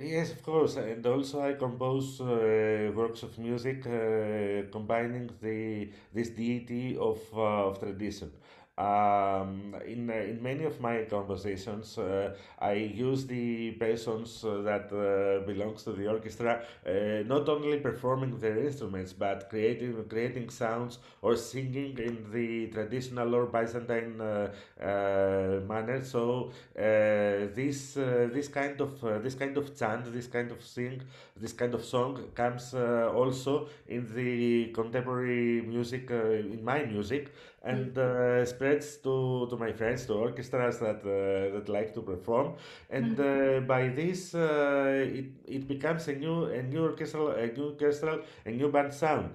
Yes, 0.01 0.31
of 0.31 0.43
course, 0.45 0.77
and 0.77 1.05
also 1.07 1.41
I 1.43 1.55
compose 1.55 2.21
uh, 2.21 2.93
works 2.95 3.23
of 3.25 3.37
music 3.39 3.85
uh, 3.87 4.71
combining 4.71 5.29
the 5.43 5.91
this 6.15 6.31
deity 6.31 6.97
of 6.97 7.19
uh, 7.35 7.67
of 7.69 7.81
tradition. 7.81 8.31
Um, 8.79 9.75
in 9.85 10.09
uh, 10.09 10.15
in 10.15 10.41
many 10.41 10.63
of 10.65 10.81
my 10.81 11.03
compositions, 11.11 11.99
uh, 11.99 12.37
I 12.61 12.75
use 12.75 13.27
the 13.27 13.73
persons 13.73 14.45
uh, 14.45 14.63
that 14.63 14.93
uh, 14.93 15.45
belongs 15.45 15.83
to 15.83 15.93
the 15.93 16.07
orchestra, 16.07 16.63
uh, 16.87 17.25
not 17.27 17.49
only 17.49 17.81
performing 17.81 18.39
their 18.39 18.57
instruments 18.57 19.13
but 19.13 19.51
creating 19.51 20.05
creating 20.09 20.49
sounds 20.51 20.99
or 21.23 21.35
singing 21.35 21.99
in 21.99 22.31
the 22.33 22.69
traditional 22.69 23.35
or 23.35 23.47
Byzantine 23.47 24.21
uh, 24.21 24.53
uh, 24.81 25.61
manner. 25.67 26.01
So 26.05 26.53
uh, 26.79 27.51
this 27.59 27.97
uh, 27.97 28.29
this 28.33 28.47
kind 28.47 28.81
of 28.81 29.03
uh, 29.03 29.19
this 29.19 29.35
kind 29.35 29.57
of 29.57 29.77
chant, 29.77 30.13
this 30.13 30.29
kind 30.29 30.53
of 30.53 30.63
sing, 30.65 31.03
this 31.37 31.53
kind 31.53 31.75
of 31.75 31.85
song 31.85 32.31
comes 32.35 32.75
uh, 32.75 33.11
also 33.13 33.69
in 33.89 34.07
the 34.15 34.67
contemporary 34.73 35.63
music, 35.63 36.11
uh, 36.11 36.31
in 36.31 36.63
my 36.65 36.85
music, 36.85 37.33
and 37.63 37.97
uh, 37.99 38.45
spreads 38.69 38.97
to, 38.99 39.47
to 39.51 39.57
my 39.57 39.73
friends, 39.73 40.07
to 40.07 40.15
orchestras 40.15 40.79
that 40.79 41.01
uh, 41.05 41.55
that 41.57 41.69
like 41.69 41.95
to 41.95 42.03
perform, 42.03 42.55
and 42.91 43.17
Mhm. 43.17 43.25
uh, 43.29 43.61
by 43.67 43.89
this 43.89 44.35
uh, 44.35 45.19
it, 45.21 45.27
it 45.47 45.69
becomes 45.69 46.09
a 46.09 46.15
new 46.15 46.45
a 46.47 46.63
new 46.63 46.83
orchestral 46.85 47.29
a 47.31 47.47
new 47.47 47.67
orchestral 47.71 48.21
a 48.47 48.51
new 48.51 48.69
band 48.71 48.93
sound. 48.93 49.31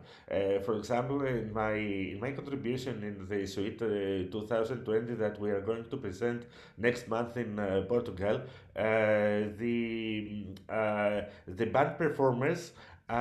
For 0.65 0.75
example, 0.77 1.25
in 1.25 1.51
my 1.53 1.73
in 2.13 2.19
my 2.19 2.31
contribution 2.31 3.03
in 3.03 3.27
the 3.27 3.45
suite 3.47 3.81
uh, 3.81 4.31
2020 4.31 5.13
that 5.15 5.39
we 5.39 5.49
are 5.51 5.61
going 5.61 5.85
to 5.89 5.97
present 5.97 6.45
next 6.77 7.07
month 7.07 7.37
in 7.37 7.55
Portugal, 7.87 8.41
the 8.75 10.45
the 11.47 11.65
band 11.65 11.97
performers 11.97 12.71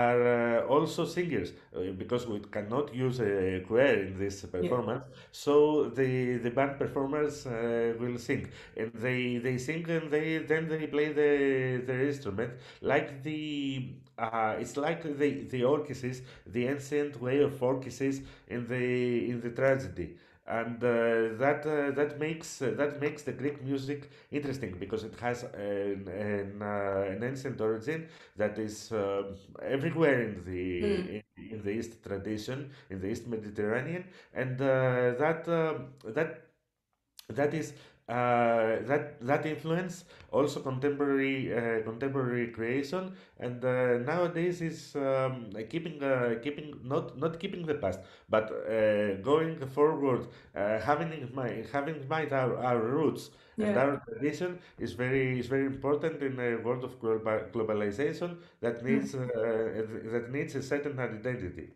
are 0.01 0.23
uh, 0.63 0.67
also 0.75 1.05
singers 1.05 1.53
uh, 1.77 1.81
because 2.03 2.27
we 2.27 2.41
cannot 2.57 2.95
use 2.95 3.21
a 3.21 3.61
choir 3.67 3.97
in 4.07 4.19
this 4.19 4.43
Yeah. 4.61 4.71
performance. 4.71 5.05
So 5.33 5.89
the 5.99 6.39
the 6.39 6.51
band 6.51 6.79
performers 6.79 7.47
uh, 7.47 7.95
will 8.01 8.19
sing, 8.19 8.49
and 8.77 8.93
they 8.95 9.39
they 9.39 9.57
sing 9.59 9.89
and 9.97 10.11
they 10.11 10.39
then 10.53 10.69
they 10.69 10.87
play 10.87 11.09
the 11.13 11.31
their 11.87 12.03
instrument 12.09 12.53
like 12.81 13.23
the. 13.23 13.41
Uh, 14.19 14.57
it's 14.61 14.77
like 14.77 15.03
the 15.19 15.31
the 15.53 15.63
orchesis, 15.63 16.21
the 16.47 16.67
ancient 16.69 17.21
way 17.21 17.41
of 17.43 17.53
orchesis 17.61 18.23
in 18.49 18.67
the 18.67 19.31
in 19.31 19.41
the 19.41 19.51
tragedy 19.51 20.17
and 20.47 20.77
uh, 20.83 21.37
that 21.39 21.65
uh, 21.67 21.91
that 21.93 22.19
makes 22.19 22.61
uh, 22.63 22.73
that 22.77 23.01
makes 23.01 23.23
the 23.23 23.33
Greek 23.33 23.63
music 23.63 24.11
interesting 24.31 24.77
because 24.79 25.05
it 25.05 25.15
has 25.21 25.45
an 25.45 26.09
an, 26.09 26.63
uh, 26.63 27.07
an 27.11 27.23
ancient 27.23 27.61
origin 27.61 28.09
that 28.37 28.59
is 28.59 28.93
uh, 28.93 29.23
everywhere 29.63 30.23
in 30.23 30.45
Mm. 30.81 31.09
the 31.15 31.17
in, 31.17 31.23
in 31.51 31.63
the 31.63 31.71
East 31.71 32.03
tradition, 32.05 32.71
in 32.91 33.01
the 33.01 33.09
East 33.09 33.29
Mediterranean, 33.29 34.05
and 34.35 34.61
uh, 34.61 35.13
that 35.23 35.49
um, 35.49 35.89
that 36.05 36.43
that 37.29 37.55
is 37.55 37.75
uh, 38.13 38.83
that 38.91 39.21
that 39.21 39.47
influence 39.47 40.05
also 40.31 40.61
contemporary 40.61 41.37
uh, 41.55 41.83
contemporary 41.83 42.49
creation 42.49 43.15
and 43.39 43.65
uh, 43.65 43.99
nowadays 44.11 44.61
is 44.61 44.95
um, 44.97 45.51
keeping 45.71 46.03
uh, 46.03 46.35
keeping 46.43 46.69
not 46.83 47.17
not 47.19 47.39
keeping 47.41 47.65
the 47.67 47.75
past 47.75 48.01
but 48.29 48.51
uh, 48.53 49.15
going 49.31 49.55
forward 49.69 50.27
uh, 50.55 50.79
having 50.81 51.13
in 51.13 51.35
mind 51.35 51.67
having 51.73 51.97
in 52.03 52.09
mind 52.09 52.33
our, 52.33 52.57
our 52.59 52.81
roots 52.81 53.31
and 53.61 53.77
our 53.77 54.01
tradition 54.09 54.59
is 54.79 54.93
very 54.93 55.39
is 55.39 55.47
very 55.47 55.67
important 55.67 56.23
in 56.23 56.39
a 56.41 56.57
world 56.57 56.85
of 56.85 56.99
global, 57.01 57.41
globalization 57.55 58.37
that 58.61 58.85
Mm. 58.85 58.85
needs 58.85 59.15
uh, 59.15 59.21
that 60.15 60.29
needs 60.31 60.55
a 60.55 60.63
certain 60.63 60.99
identity 60.99 61.71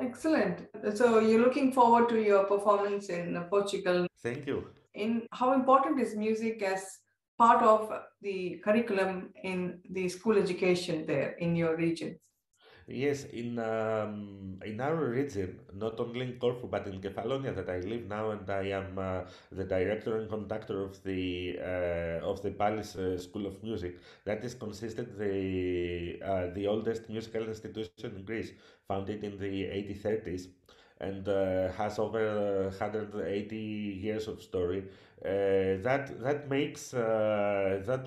Excellent. 0.00 0.68
So 0.96 1.20
you're 1.20 1.40
looking 1.40 1.72
forward 1.72 2.08
to 2.10 2.20
your 2.20 2.44
performance 2.44 3.08
in 3.10 3.40
Portugal. 3.48 4.08
thank 4.22 4.46
you 4.46 4.66
In 4.98 5.26
how 5.32 5.52
important 5.52 6.00
is 6.00 6.16
music 6.16 6.62
as 6.62 6.84
part 7.38 7.62
of 7.62 7.92
the 8.20 8.60
curriculum 8.64 9.32
in 9.44 9.80
the 9.90 10.08
school 10.08 10.36
education 10.36 11.06
there 11.06 11.32
in 11.38 11.54
your 11.54 11.76
region? 11.76 12.18
Yes, 12.90 13.24
in 13.24 13.58
um, 13.58 14.58
in 14.64 14.80
our 14.80 14.96
region, 14.96 15.60
not 15.74 16.00
only 16.00 16.22
in 16.22 16.38
Corfu 16.38 16.66
but 16.66 16.86
in 16.86 17.02
Kefalonia 17.02 17.54
that 17.54 17.68
I 17.68 17.80
live 17.80 18.08
now, 18.08 18.30
and 18.30 18.48
I 18.48 18.62
am 18.80 18.98
uh, 18.98 19.20
the 19.52 19.64
director 19.64 20.16
and 20.16 20.30
conductor 20.30 20.82
of 20.82 21.02
the 21.04 21.58
uh, 21.60 22.30
of 22.30 22.42
the 22.42 22.50
Palace 22.50 22.96
uh, 22.96 23.18
School 23.18 23.46
of 23.46 23.62
Music. 23.62 23.98
That 24.24 24.42
is 24.42 24.54
consisted 24.54 25.18
the 25.18 26.18
uh, 26.24 26.46
the 26.54 26.66
oldest 26.66 27.10
musical 27.10 27.46
institution 27.46 28.16
in 28.16 28.24
Greece, 28.24 28.52
founded 28.88 29.22
in 29.22 29.38
the 29.38 29.64
1830s, 29.78 30.48
and 31.00 31.28
uh, 31.28 31.70
has 31.72 31.98
over 31.98 32.20
uh, 32.28 32.64
180 32.70 33.56
years 33.56 34.28
of 34.28 34.42
story. 34.42 34.84
Uh, 35.24 35.80
that 35.86 36.20
that 36.20 36.48
makes 36.48 36.94
uh, 36.94 37.80
that 37.86 38.06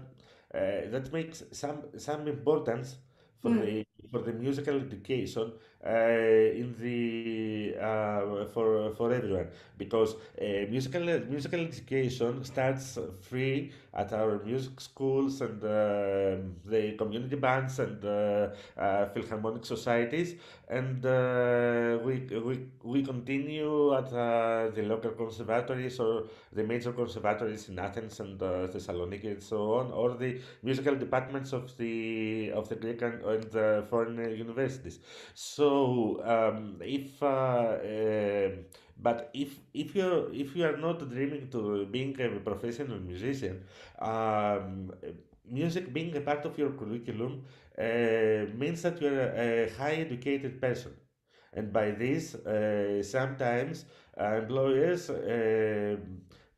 uh, 0.54 0.90
that 0.92 1.12
makes 1.14 1.44
some 1.52 1.84
some 1.98 2.28
importance 2.28 2.98
for 3.42 3.52
Mm. 3.52 3.66
the 3.66 3.86
for 4.12 4.20
the 4.22 4.34
musical 4.34 4.76
education 4.80 5.52
uh, 5.86 5.92
in 5.92 6.76
the 6.80 7.61
uh, 7.82 8.46
for 8.54 8.92
for 8.98 9.12
everyone 9.14 9.48
because 9.78 10.16
uh, 10.42 10.66
musical 10.70 11.04
musical 11.36 11.60
education 11.60 12.44
starts 12.44 12.98
free 13.22 13.72
at 13.94 14.14
our 14.14 14.40
music 14.46 14.80
schools 14.80 15.42
and 15.42 15.64
um 15.64 16.56
the 16.74 16.82
community 17.02 17.36
bands 17.36 17.80
and 17.80 18.04
uh, 18.06 18.48
uh, 18.78 19.06
philharmonic 19.14 19.66
societies 19.66 20.36
and 20.70 21.04
we, 22.06 22.14
we 22.48 22.56
we 22.84 23.04
continue 23.04 23.94
at 23.96 24.10
the 24.10 24.84
local 24.84 25.12
conservatories 25.12 26.00
or 26.00 26.24
the 26.54 26.64
major 26.64 26.92
conservatories 26.94 27.70
in 27.70 27.80
Athens 27.80 28.20
and 28.20 28.40
Thessaloniki 28.40 29.32
and 29.32 29.44
so 29.44 29.74
on 29.80 29.92
or 29.92 30.14
the 30.16 30.40
musical 30.64 30.96
departments 30.96 31.54
of 31.54 31.76
the 31.78 32.52
of 32.52 32.70
the 32.70 32.76
Greek 32.76 33.02
and, 33.02 33.22
and 33.24 33.88
foreign 33.88 34.18
universities. 34.38 35.00
So 35.34 36.22
um, 36.24 36.78
if 36.82 37.22
uh, 37.22 37.71
um 37.80 38.66
but 38.98 39.30
if 39.34 39.60
if 39.74 39.96
you're 39.96 40.32
if 40.34 40.56
you 40.56 40.66
are 40.66 40.78
not 40.78 41.00
dreaming 41.10 41.50
to 41.50 41.86
being 41.86 42.20
a 42.22 42.30
professional 42.40 43.00
musician, 43.00 43.64
um, 44.00 44.92
music 45.50 45.92
being 45.94 46.16
a 46.16 46.22
part 46.22 46.46
of 46.46 46.58
your 46.58 46.72
curriculum 46.72 47.44
uh, 47.78 48.46
means 48.56 48.82
that 48.84 49.02
you're 49.02 49.20
a, 49.20 49.66
a 49.66 49.70
high 49.78 49.96
educated 49.96 50.62
person. 50.62 50.94
And 51.54 51.74
by 51.74 51.92
this, 51.92 52.36
uh, 52.36 53.04
sometimes 53.04 53.86
uh, 54.20 54.36
employers 54.42 55.10
uh, 55.10 55.98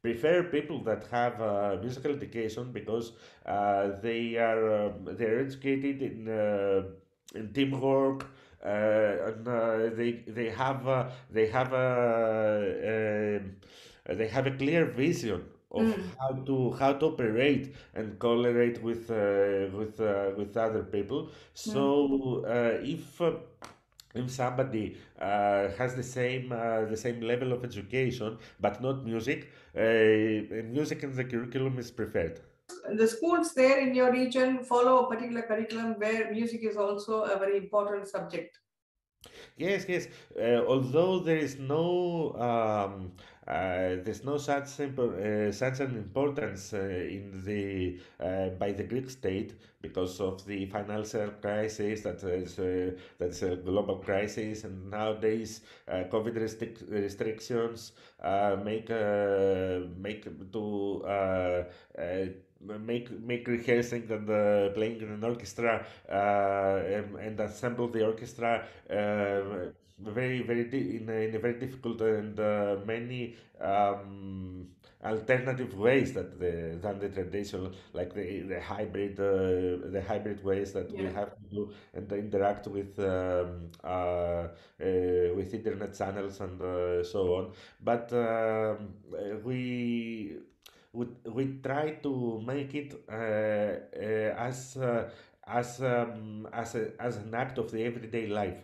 prefer 0.02 0.44
people 0.44 0.84
that 0.84 1.06
have 1.12 1.42
uh, 1.42 1.78
musical 1.82 2.12
education 2.12 2.72
because 2.72 3.14
uh, 3.46 3.92
they 4.02 4.36
are 4.38 4.88
um, 4.88 5.06
they're 5.18 5.40
educated 5.40 6.02
in, 6.02 6.30
uh, 6.30 6.84
in 7.34 7.52
teamwork 7.54 8.24
uh, 8.24 8.28
and 8.68 9.48
uh, 9.48 9.90
they 9.96 10.12
they 10.28 10.50
have 10.50 10.88
uh, 10.88 11.10
they 11.32 11.48
have 11.48 11.74
a 11.74 13.40
um, 13.42 14.18
they 14.18 14.28
have 14.28 14.48
a 14.48 14.52
clear 14.52 14.86
vision 14.86 15.44
of 15.72 15.96
Mm. 15.96 16.14
how 16.20 16.32
to 16.48 16.72
how 16.80 16.94
to 16.94 17.06
operate 17.08 17.74
and 17.96 18.20
collaborate 18.20 18.82
with 18.84 19.10
uh, 19.12 19.68
with 19.78 20.00
uh, 20.00 20.32
with 20.38 20.56
other 20.58 20.84
people. 20.84 21.30
So 21.54 22.46
uh, 22.46 22.80
if 22.84 23.22
uh, 23.22 23.32
if 24.16 24.30
somebody 24.32 24.98
uh, 25.20 25.70
has 25.78 25.96
the 25.96 26.04
same 26.04 26.52
uh, 26.52 26.86
the 26.86 26.98
same 26.98 27.22
level 27.22 27.52
of 27.54 27.64
education 27.64 28.38
but 28.60 28.82
not 28.82 29.04
music, 29.06 29.50
uh, 29.76 29.82
music 30.78 31.04
in 31.04 31.16
the 31.16 31.24
curriculum 31.26 31.80
is 31.80 31.92
preferred. 31.92 32.40
The 32.92 33.08
schools 33.08 33.54
there 33.54 33.80
in 33.80 33.96
your 33.96 34.12
region 34.12 34.64
follow 34.64 35.06
a 35.06 35.10
particular 35.10 35.44
curriculum 35.44 35.96
where 35.98 36.32
music 36.32 36.64
is 36.64 36.76
also 36.78 37.24
a 37.24 37.40
very 37.40 37.58
important 37.58 38.08
subject. 38.08 38.60
Yes, 39.56 39.86
yes. 39.88 40.08
Uh, 40.38 40.66
although 40.68 41.20
there 41.20 41.38
is 41.38 41.58
no 41.58 42.34
um, 42.34 43.12
uh, 43.48 44.02
there's 44.04 44.24
no 44.24 44.38
such 44.38 44.68
simple, 44.68 45.14
uh, 45.16 45.52
such 45.52 45.82
an 45.82 45.98
importance 45.98 46.74
uh, 46.74 46.78
in 46.78 47.44
the 47.46 48.00
uh, 48.20 48.50
by 48.58 48.72
the 48.72 48.84
Greek 48.84 49.10
state 49.10 49.54
because 49.82 50.22
of 50.22 50.46
the 50.46 50.66
financial 50.68 51.30
crisis 51.42 52.02
that 52.02 52.24
is 52.24 52.58
uh, 52.58 52.92
that's 53.20 53.42
a 53.42 53.58
global 53.58 53.98
crisis, 53.98 54.64
and 54.64 54.90
nowadays 54.90 55.62
COVID 55.90 56.38
restric- 56.38 56.90
restrictions 56.90 57.92
make 58.64 58.90
make 59.98 60.24
to 60.52 61.66
make 62.80 63.10
make 63.22 63.48
rehearsing 63.48 64.10
and 64.12 64.30
uh, 64.30 64.70
playing 64.74 65.02
in 65.02 65.10
an 65.12 65.24
orchestra 65.24 65.86
uh, 66.10 66.82
and, 66.98 67.16
and 67.18 67.40
assemble 67.40 67.88
the 67.88 68.06
orchestra 68.06 68.66
uh, 68.90 69.70
very 70.00 70.42
very 70.42 70.98
in, 70.98 71.10
a, 71.10 71.14
in 71.28 71.36
a 71.36 71.40
very 71.40 71.60
difficult 71.60 72.02
and 72.02 72.40
uh, 72.40 72.78
many 72.86 73.36
um, 73.62 74.68
alternative 75.04 75.74
ways 75.78 76.14
that 76.14 76.40
the 76.40 76.78
than 76.82 77.00
the 77.00 77.10
traditional 77.10 77.72
like 77.94 78.14
the 78.14 78.42
the 78.42 78.60
hybrid 78.60 79.20
uh, 79.20 79.90
the 79.92 80.04
hybrid 80.08 80.44
ways 80.44 80.72
that 80.74 80.92
we 80.98 81.06
have 81.06 81.36
to 81.36 81.44
do 81.52 81.72
and 81.94 82.12
interact 82.14 82.68
with 82.68 82.98
um, 83.00 83.70
uh, 83.84 83.88
uh, 83.88 84.48
with 84.80 85.54
internet 85.54 85.94
channels 85.96 86.40
and 86.40 86.62
uh, 86.62 87.04
so 87.04 87.36
on. 87.36 87.52
But 87.82 88.12
um, 88.14 88.94
uh, 89.14 89.38
we 89.44 90.38
we, 90.94 91.08
we 91.26 91.46
try 91.64 91.92
to 92.06 92.42
make 92.46 92.74
it 92.76 92.94
uh, 93.10 93.14
uh, 93.14 94.48
as 94.50 94.78
uh, 94.78 95.10
as 95.48 95.82
um, 95.82 96.48
as 96.54 96.76
a, 96.76 96.92
as 97.00 97.18
an 97.18 97.34
act 97.36 97.58
of 97.58 97.72
the 97.72 97.84
everyday 97.84 98.28
life 98.28 98.62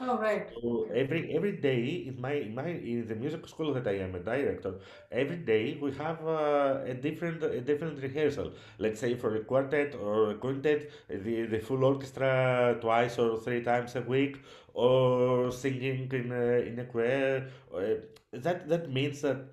Oh 0.00 0.18
right. 0.18 0.48
So 0.54 0.88
every 0.94 1.34
every 1.36 1.52
day 1.60 1.84
in 2.08 2.20
my 2.20 2.32
in 2.32 2.54
my 2.54 2.66
in 2.68 3.06
the 3.08 3.14
music 3.16 3.46
school 3.48 3.72
that 3.74 3.86
I 3.86 3.94
am 4.04 4.14
a 4.14 4.20
director, 4.20 4.74
every 5.10 5.36
day 5.36 5.76
we 5.80 5.90
have 5.92 6.24
uh, 6.26 6.80
a 6.84 6.94
different 6.94 7.42
a 7.42 7.60
different 7.60 8.00
rehearsal. 8.02 8.52
Let's 8.78 9.00
say 9.00 9.14
for 9.14 9.34
a 9.36 9.44
quartet 9.44 9.94
or 9.94 10.30
a 10.30 10.34
quintet, 10.34 10.90
the 11.08 11.46
the 11.46 11.58
full 11.60 11.84
orchestra 11.84 12.76
twice 12.80 13.18
or 13.18 13.38
three 13.40 13.62
times 13.62 13.96
a 13.96 14.02
week, 14.02 14.38
or 14.74 15.50
singing 15.52 16.10
in 16.12 16.32
a 16.32 16.46
in 16.72 16.78
a 16.78 16.84
choir. 16.84 17.48
Uh, 17.74 17.94
that 18.32 18.68
that 18.68 18.90
means 18.92 19.20
that 19.22 19.44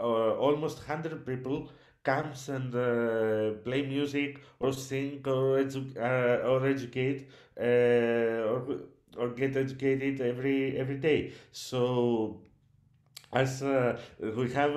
uh, 0.00 0.34
almost 0.46 0.80
hundred 0.84 1.24
people 1.26 1.70
comes 2.02 2.48
and 2.48 2.74
uh, 2.74 3.52
play 3.64 3.82
music 3.82 4.40
or 4.60 4.72
sing 4.72 5.20
or 5.26 5.58
edu- 5.62 5.96
uh, 5.96 6.48
or 6.48 6.66
educate 6.66 7.28
uh, 7.60 8.52
or 8.52 8.80
or 9.16 9.28
get 9.30 9.56
educated 9.56 10.20
every 10.20 10.78
every 10.78 10.96
day. 10.98 11.32
So 11.52 12.40
as 13.32 13.62
uh, 13.62 13.98
we 14.20 14.50
have 14.52 14.72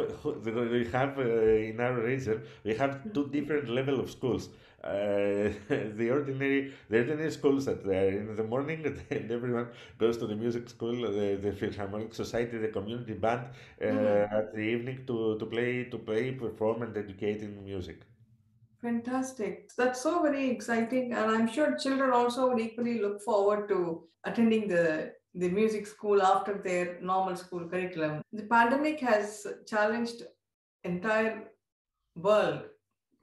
we 0.46 0.86
have 0.92 1.18
uh, 1.18 1.24
in 1.72 1.80
our 1.80 2.00
region 2.02 2.42
we 2.64 2.76
have 2.76 3.14
two 3.14 3.28
different 3.28 3.70
level 3.70 4.00
of 4.00 4.10
schools. 4.12 4.50
Uh, 4.84 5.52
the 6.00 6.10
ordinary 6.12 6.74
the 6.90 6.98
ordinary 7.00 7.32
schools 7.32 7.66
that 7.66 7.84
they 7.86 7.98
are 8.08 8.12
in 8.20 8.36
the 8.36 8.44
morning 8.44 8.86
and 9.12 9.32
everyone 9.32 9.68
goes 9.98 10.18
to 10.18 10.28
the 10.28 10.36
music 10.36 10.70
school, 10.70 11.02
the, 11.12 11.38
the 11.42 11.52
Philharmonic 11.52 12.14
Society, 12.14 12.58
the 12.58 12.70
community 12.70 13.14
band 13.14 13.48
uh, 13.82 13.86
Mhm. 13.86 14.32
at 14.40 14.54
the 14.54 14.62
evening 14.62 15.06
to, 15.08 15.38
to 15.40 15.46
play 15.46 15.84
to 15.86 15.98
play, 15.98 16.32
perform 16.32 16.84
and 16.84 16.96
educate 16.98 17.42
in 17.42 17.64
music. 17.64 18.02
Fantastic. 18.82 19.70
That's 19.78 20.02
so 20.02 20.22
very 20.22 20.50
exciting. 20.50 21.14
And 21.14 21.32
I'm 21.32 21.48
sure 21.48 21.76
children 21.78 22.12
also 22.12 22.50
would 22.50 22.60
equally 22.60 23.00
look 23.00 23.22
forward 23.22 23.68
to 23.70 24.08
attending 24.24 24.68
the, 24.68 25.14
the 25.34 25.50
music 25.50 25.86
school 25.86 26.22
after 26.22 26.62
their 26.64 27.00
normal 27.02 27.36
school 27.36 27.68
curriculum. 27.68 28.22
The 28.32 28.44
pandemic 28.44 29.00
has 29.02 29.46
challenged 29.68 30.24
entire 30.84 31.50
world, 32.16 32.64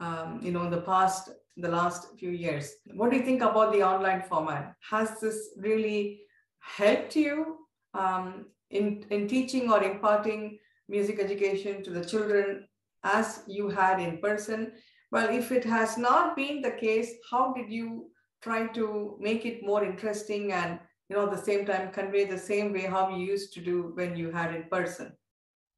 um, 0.00 0.40
you 0.42 0.52
know, 0.52 0.64
in 0.64 0.70
the 0.70 0.82
past, 0.82 1.30
the 1.56 1.68
last 1.68 2.08
few 2.18 2.30
years. 2.30 2.75
What 2.94 3.10
do 3.10 3.16
you 3.16 3.25
think 3.25 3.42
about 3.42 3.72
the 3.72 3.82
online 3.82 4.22
format? 4.22 4.75
Has 4.90 5.20
this 5.20 5.50
really 5.56 6.20
helped 6.60 7.16
you 7.16 7.58
um, 7.94 8.46
in, 8.70 9.04
in 9.10 9.26
teaching 9.28 9.70
or 9.70 9.82
imparting 9.82 10.58
music 10.88 11.18
education 11.18 11.82
to 11.84 11.90
the 11.90 12.04
children 12.04 12.68
as 13.04 13.42
you 13.46 13.68
had 13.68 14.00
in 14.00 14.18
person? 14.18 14.72
Well, 15.10 15.28
if 15.30 15.52
it 15.52 15.64
has 15.64 15.96
not 15.96 16.36
been 16.36 16.60
the 16.60 16.72
case, 16.72 17.10
how 17.30 17.52
did 17.52 17.70
you 17.70 18.10
try 18.42 18.66
to 18.68 19.16
make 19.20 19.46
it 19.46 19.64
more 19.64 19.84
interesting 19.84 20.52
and 20.52 20.78
you 21.08 21.16
know 21.16 21.25
at 21.26 21.30
the 21.30 21.42
same 21.50 21.64
time 21.64 21.92
convey 21.92 22.25
the 22.25 22.38
same 22.38 22.72
way 22.72 22.82
how 22.82 23.08
you 23.08 23.25
used 23.25 23.52
to 23.54 23.60
do 23.60 23.92
when 23.94 24.16
you 24.16 24.30
had 24.30 24.54
in 24.54 24.64
person? 24.64 25.12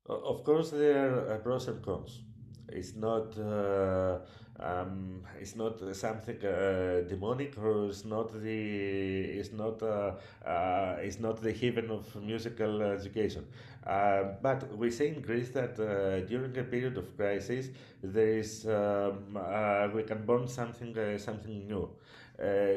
Of 0.09 0.43
course, 0.43 0.71
there 0.71 1.31
are 1.31 1.39
pros 1.39 1.69
and 1.69 1.85
cons. 1.85 2.23
It's 2.71 2.95
not 2.95 3.39
uh, 3.39 4.21
um, 4.61 5.23
it's 5.41 5.57
not 5.57 5.79
something 5.95 6.45
uh, 6.45 7.03
demonic, 7.09 7.57
or 7.59 7.87
it's 7.87 8.05
not 8.05 8.33
the 8.33 9.21
it's 9.39 9.53
not 9.53 9.83
uh, 9.83 10.15
uh, 10.47 10.97
it's 11.01 11.19
not 11.21 11.41
the 11.43 11.53
heaven 11.53 11.91
of 11.91 12.15
musical 12.23 12.83
education. 12.83 13.47
Uh, 13.87 14.25
but 14.43 14.77
we 14.77 14.91
say 14.91 15.09
in 15.09 15.21
Greece 15.23 15.51
that 15.51 15.79
uh, 15.79 16.21
during 16.27 16.57
a 16.59 16.65
period 16.65 16.97
of 16.99 17.17
crisis, 17.17 17.69
there 18.03 18.39
is 18.39 18.67
um, 18.67 19.37
uh, 19.37 19.89
we 19.95 20.03
can 20.03 20.25
born 20.25 20.49
something 20.49 20.95
something 21.19 21.67
new. 21.67 21.89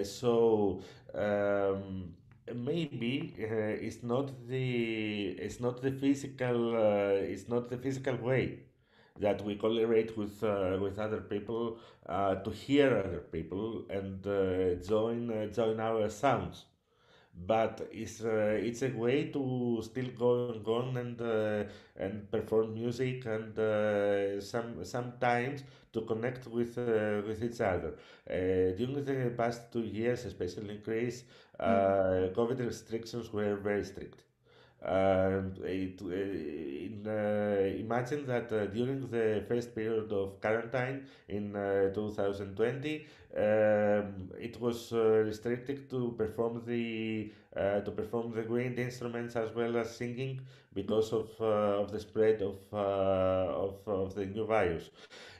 so. 0.03 0.81
Um, 1.13 2.13
maybe 2.53 3.33
it's 3.37 4.03
not 4.03 4.31
the 4.47 5.29
it's 5.39 5.59
not 5.59 5.81
the 5.81 5.91
physical 5.91 6.75
it's 7.21 7.47
not 7.47 7.69
the 7.69 7.77
physical 7.77 8.15
way 8.17 8.59
that 9.19 9.43
we 9.43 9.55
collaborate 9.55 10.17
with 10.17 10.43
uh, 10.43 10.77
with 10.81 10.97
other 10.99 11.21
people 11.21 11.77
uh, 12.07 12.35
to 12.35 12.51
hear 12.51 12.97
other 12.97 13.19
people 13.31 13.85
and 13.89 14.25
uh, 14.27 14.75
join 14.87 15.29
uh, 15.31 15.45
join 15.47 15.79
our 15.79 16.09
sounds 16.09 16.65
but 17.47 17.87
it's 17.91 18.23
uh, 18.23 18.57
it's 18.67 18.81
a 18.83 18.89
way 18.89 19.29
to 19.31 19.81
still 19.83 20.09
go 20.17 20.33
and 20.37 20.53
go 20.55 20.65
on 20.75 20.97
and 20.97 21.21
uh, 21.21 21.63
and 21.89 22.29
perform 22.31 22.73
music 22.73 23.25
and 23.25 23.57
uh, 23.59 24.39
some 24.41 24.83
sometimes 24.83 25.63
to 25.93 26.01
connect 26.01 26.47
with 26.47 26.77
uh, 26.77 27.17
with 27.21 27.37
each 27.37 27.53
other. 27.53 27.87
During 28.27 29.03
the 29.03 29.33
past 29.37 29.71
two 29.71 29.81
years, 29.81 30.25
especially 30.25 30.69
in 30.75 30.81
Greece, 30.81 31.23
Mm. 31.65 31.95
uh, 31.99 32.29
COVID 32.37 32.59
restrictions 32.65 33.31
were 33.33 33.55
very 33.55 33.83
strict. 33.83 34.23
Um, 34.83 35.53
it, 35.63 36.01
uh, 36.01 36.07
in, 36.07 37.05
uh, 37.07 37.77
imagine 37.77 38.25
that 38.25 38.51
uh, 38.51 38.65
during 38.65 39.07
the 39.09 39.43
first 39.47 39.75
period 39.75 40.11
of 40.11 40.41
quarantine 40.41 41.05
in 41.27 41.55
uh, 41.55 41.93
2020, 41.93 43.05
um, 43.37 44.31
it 44.39 44.59
was 44.59 44.91
uh, 44.91 44.99
restricted 45.29 45.89
to 45.91 46.13
perform 46.17 46.63
the 46.65 47.31
uh, 47.55 47.81
to 47.81 47.91
perform 47.91 48.31
the 48.33 48.41
wind 48.43 48.79
instruments 48.79 49.35
as 49.35 49.51
well 49.53 49.77
as 49.77 49.95
singing 49.95 50.41
because 50.73 51.13
of 51.13 51.29
uh, 51.39 51.81
of 51.81 51.91
the 51.91 51.99
spread 51.99 52.41
of 52.41 52.57
uh, 52.73 52.77
of, 53.65 53.87
of 53.87 54.15
the 54.15 54.25
new 54.25 54.45
virus. 54.45 54.89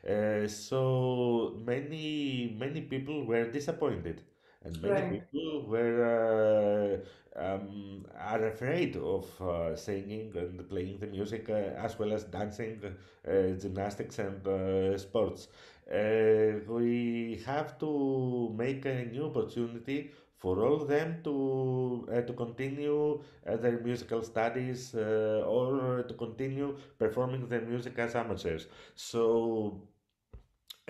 Uh, 0.07 0.47
so 0.47 1.55
many 1.65 2.55
many 2.59 2.81
people 2.81 3.25
were 3.25 3.45
disappointed, 3.51 4.21
and 4.63 4.81
many 4.81 5.01
Right. 5.01 5.13
people 5.13 5.65
were 5.67 5.97
uh, 6.05 7.05
um, 7.35 8.05
are 8.19 8.45
afraid 8.47 8.95
of 8.97 9.25
uh, 9.41 9.75
singing 9.75 10.31
and 10.35 10.67
playing 10.69 10.99
the 10.99 11.07
music 11.07 11.49
uh, 11.49 11.53
as 11.53 11.97
well 11.99 12.11
as 12.13 12.23
dancing, 12.25 12.81
uh, 13.27 13.31
gymnastics, 13.59 14.19
and 14.19 14.45
uh, 14.47 14.97
sports. 14.97 15.47
Uh, 15.91 16.59
we 16.67 17.41
have 17.45 17.77
to 17.79 18.53
make 18.57 18.85
a 18.85 19.05
new 19.05 19.25
opportunity 19.25 20.11
for 20.37 20.63
all 20.65 20.81
of 20.81 20.87
them 20.87 21.21
to 21.23 22.07
uh, 22.11 22.21
to 22.21 22.33
continue 22.33 23.21
their 23.45 23.79
musical 23.79 24.21
studies 24.23 24.95
or 24.95 26.03
to 26.07 26.13
continue 26.13 26.77
performing 26.97 27.47
their 27.47 27.61
music 27.61 27.97
as 27.99 28.15
amateurs. 28.15 28.67
So 28.95 29.81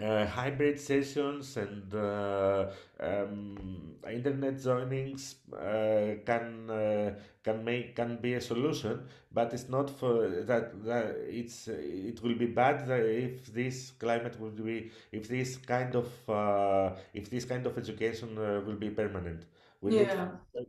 uh, 0.03 0.25
hybrid 0.25 0.79
sessions 0.79 1.57
and 1.57 1.93
uh, 1.93 2.65
um, 2.99 3.95
internet 4.09 4.55
joinings 4.55 5.35
uh, 5.53 6.21
can 6.25 6.69
uh, 6.69 7.13
can 7.43 7.63
make 7.63 7.95
can 7.95 8.17
be 8.17 8.33
a 8.35 8.41
solution, 8.41 9.01
but 9.31 9.53
it's 9.53 9.69
not 9.69 9.89
for 9.89 10.29
that. 10.29 10.83
that 10.85 11.15
it's 11.27 11.67
it 11.67 12.21
will 12.23 12.35
be 12.35 12.45
bad 12.45 12.89
if 12.89 13.53
this 13.53 13.91
climate 13.99 14.39
will 14.39 14.51
be 14.51 14.91
if 15.11 15.27
this 15.27 15.57
kind 15.57 15.95
of 15.95 16.07
uh, 16.29 16.95
if 17.13 17.29
this 17.29 17.45
kind 17.45 17.65
of 17.65 17.77
education 17.77 18.37
uh, 18.37 18.61
will 18.65 18.75
be 18.75 18.89
permanent. 18.89 19.43
We 19.81 19.91
need 19.91 20.13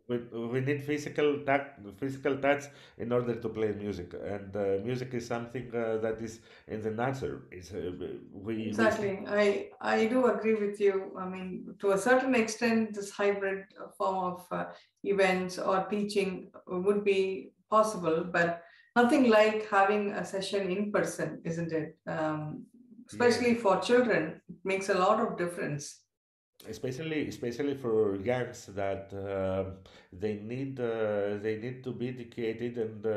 we, 0.08 0.18
we 0.18 0.60
need 0.60 0.82
physical 0.84 1.44
touch, 1.44 1.66
physical 1.98 2.38
touch 2.38 2.64
in 2.96 3.12
order 3.12 3.34
to 3.34 3.48
play 3.48 3.72
music, 3.72 4.14
and 4.14 4.56
uh, 4.56 4.78
music 4.82 5.12
is 5.14 5.26
something 5.26 5.74
uh, 5.74 5.98
that 5.98 6.20
is 6.22 6.40
in 6.66 6.80
the 6.80 6.90
nature. 6.90 7.42
It's, 7.50 7.72
uh, 7.72 7.92
we 7.98 8.18
we 8.32 8.66
Exactly. 8.68 9.24
I 9.26 9.70
I 9.80 10.06
do 10.06 10.26
agree 10.26 10.54
with 10.54 10.80
you. 10.80 11.12
I 11.18 11.26
mean, 11.28 11.74
to 11.80 11.92
a 11.92 11.98
certain 11.98 12.34
extent, 12.34 12.94
this 12.94 13.10
hybrid 13.10 13.66
form 13.98 14.16
of 14.32 14.46
uh, 14.50 14.66
events 15.02 15.58
or 15.58 15.84
teaching 15.86 16.50
would 16.66 17.04
be 17.04 17.52
possible, 17.68 18.24
but 18.24 18.62
nothing 18.96 19.28
like 19.30 19.68
having 19.68 20.12
a 20.12 20.24
session 20.24 20.70
in 20.70 20.92
person, 20.92 21.42
isn't 21.44 21.72
it? 21.72 21.98
Um, 22.06 22.66
yeah, 23.10 23.10
especially 23.10 23.54
for 23.56 23.80
children, 23.80 24.40
it 24.48 24.56
makes 24.64 24.88
a 24.88 24.94
lot 24.94 25.20
of 25.20 25.36
difference. 25.36 26.01
Especially 26.68 27.28
especially 27.28 27.74
for 27.74 28.16
youngs 28.16 28.66
that 28.74 29.12
um 29.14 29.74
they 30.12 30.34
need 30.36 30.78
uh, 30.80 31.36
they 31.42 31.58
need 31.60 31.82
to 31.84 31.92
be 31.92 32.08
educated 32.08 32.76
and 32.78 33.04
uh, 33.06 33.10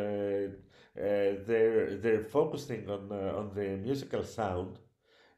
uh, 0.99 1.35
they're 1.47 1.95
they're 1.97 2.23
focusing 2.23 2.89
on 2.89 3.11
uh, 3.11 3.37
on 3.39 3.49
the 3.53 3.77
musical 3.77 4.23
sound 4.23 4.77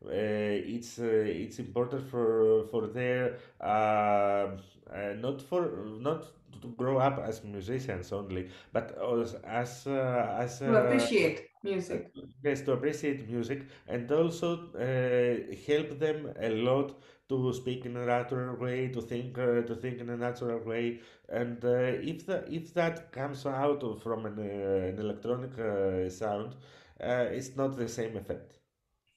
uh, 0.05 0.09
it's 0.11 0.99
uh, 0.99 1.03
it's 1.43 1.59
important 1.59 2.03
for 2.07 2.63
for 2.65 2.87
their 2.87 3.35
um 3.61 4.57
uh, 4.91 5.13
not 5.19 5.41
for 5.41 5.85
not 5.99 6.25
to 6.61 6.67
grow 6.77 6.97
up 6.97 7.19
as 7.19 7.43
musicians 7.43 8.11
only 8.11 8.49
but 8.73 8.97
as 9.21 9.33
as 9.45 9.87
uh, 9.87 10.35
as 10.39 10.61
To 10.65 10.75
uh, 10.75 11.07
appreciate 11.07 11.49
music. 11.63 12.11
yes 12.43 12.61
to 12.61 12.71
appreciate 12.73 13.27
music 13.29 13.63
and 13.87 14.11
also 14.11 14.49
uh, 14.75 15.55
help 15.67 15.99
them 15.99 16.33
a 16.39 16.49
lot 16.49 16.91
to 17.29 17.53
speak 17.53 17.85
in 17.85 17.97
a 17.97 18.05
natural 18.05 18.55
way 18.55 18.87
to 18.89 19.01
think 19.01 19.37
uh, 19.37 19.61
to 19.61 19.75
think 19.75 19.99
in 19.99 20.09
a 20.09 20.17
natural 20.17 20.59
way 20.59 20.99
and 21.29 21.63
uh, 21.65 21.69
if 22.11 22.25
the 22.25 22.45
if 22.51 22.73
that 22.73 23.11
comes 23.11 23.45
out 23.45 23.83
of, 23.83 24.01
from 24.01 24.25
an, 24.25 24.37
uh, 24.39 24.87
an 24.87 24.99
electronic 24.99 25.57
uh, 25.59 26.09
sound 26.09 26.55
uh, 27.01 27.25
it's 27.31 27.55
not 27.55 27.75
the 27.75 27.87
same 27.87 28.15
effect 28.17 28.59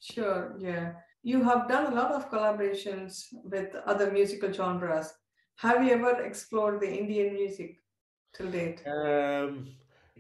Sure, 0.01 0.57
yeah. 0.59 0.95
You 1.23 1.43
have 1.45 1.69
done 1.69 1.93
a 1.93 1.95
lot 1.95 2.13
of 2.13 2.31
collaborations 2.31 3.27
with 3.33 3.75
other 3.87 4.11
musical 4.11 4.53
genres. 4.53 5.13
Have 5.57 5.85
you 5.85 5.93
ever 5.93 6.23
explored 6.23 6.81
the 6.81 6.91
Indian 6.91 7.35
music 7.35 7.77
till 8.33 8.51
date? 8.51 8.83
Um, 8.87 9.69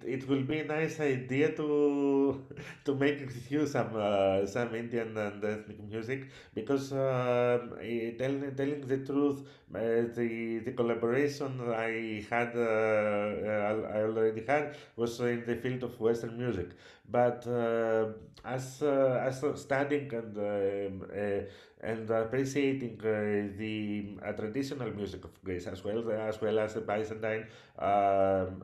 it 0.04 0.28
will 0.28 0.42
be 0.42 0.60
a 0.60 0.64
nice 0.64 0.98
idea 1.00 1.52
to 1.56 2.44
to 2.84 2.94
make 2.94 3.20
you 3.50 3.66
some 3.66 3.90
uh, 3.96 4.46
some 4.46 4.74
Indian 4.74 5.16
and 5.16 5.44
ethnic 5.44 5.80
music 5.88 6.28
because 6.54 6.92
um, 6.92 7.72
telling 8.18 8.54
telling 8.56 8.86
the 8.86 8.98
truth, 9.08 9.40
uh, 9.74 9.78
the 10.18 10.60
the 10.64 10.72
collaboration 10.72 11.60
I 11.74 12.24
had 12.30 12.52
uh, 12.56 12.60
uh, 12.60 13.90
I 13.94 14.02
already 14.02 14.44
had 14.46 14.76
was 14.96 15.20
in 15.20 15.44
the 15.46 15.56
field 15.56 15.82
of 15.82 15.98
Western 16.00 16.36
music, 16.38 16.70
but 17.10 17.46
uh, 17.46 18.06
as 18.44 18.82
uh, 18.82 19.24
as 19.26 19.42
studying 19.60 20.12
and 20.14 20.36
um, 20.38 21.08
uh, 21.12 21.40
and 21.82 22.10
appreciating 22.10 22.98
the 22.98 24.32
traditional 24.36 24.90
music 24.92 25.24
of 25.24 25.42
Greece 25.42 25.66
as 25.66 25.82
well 25.84 26.10
as 26.10 26.40
well 26.40 26.58
as 26.58 26.74
the 26.74 26.80
Byzantine 26.80 27.46
um, 27.78 28.62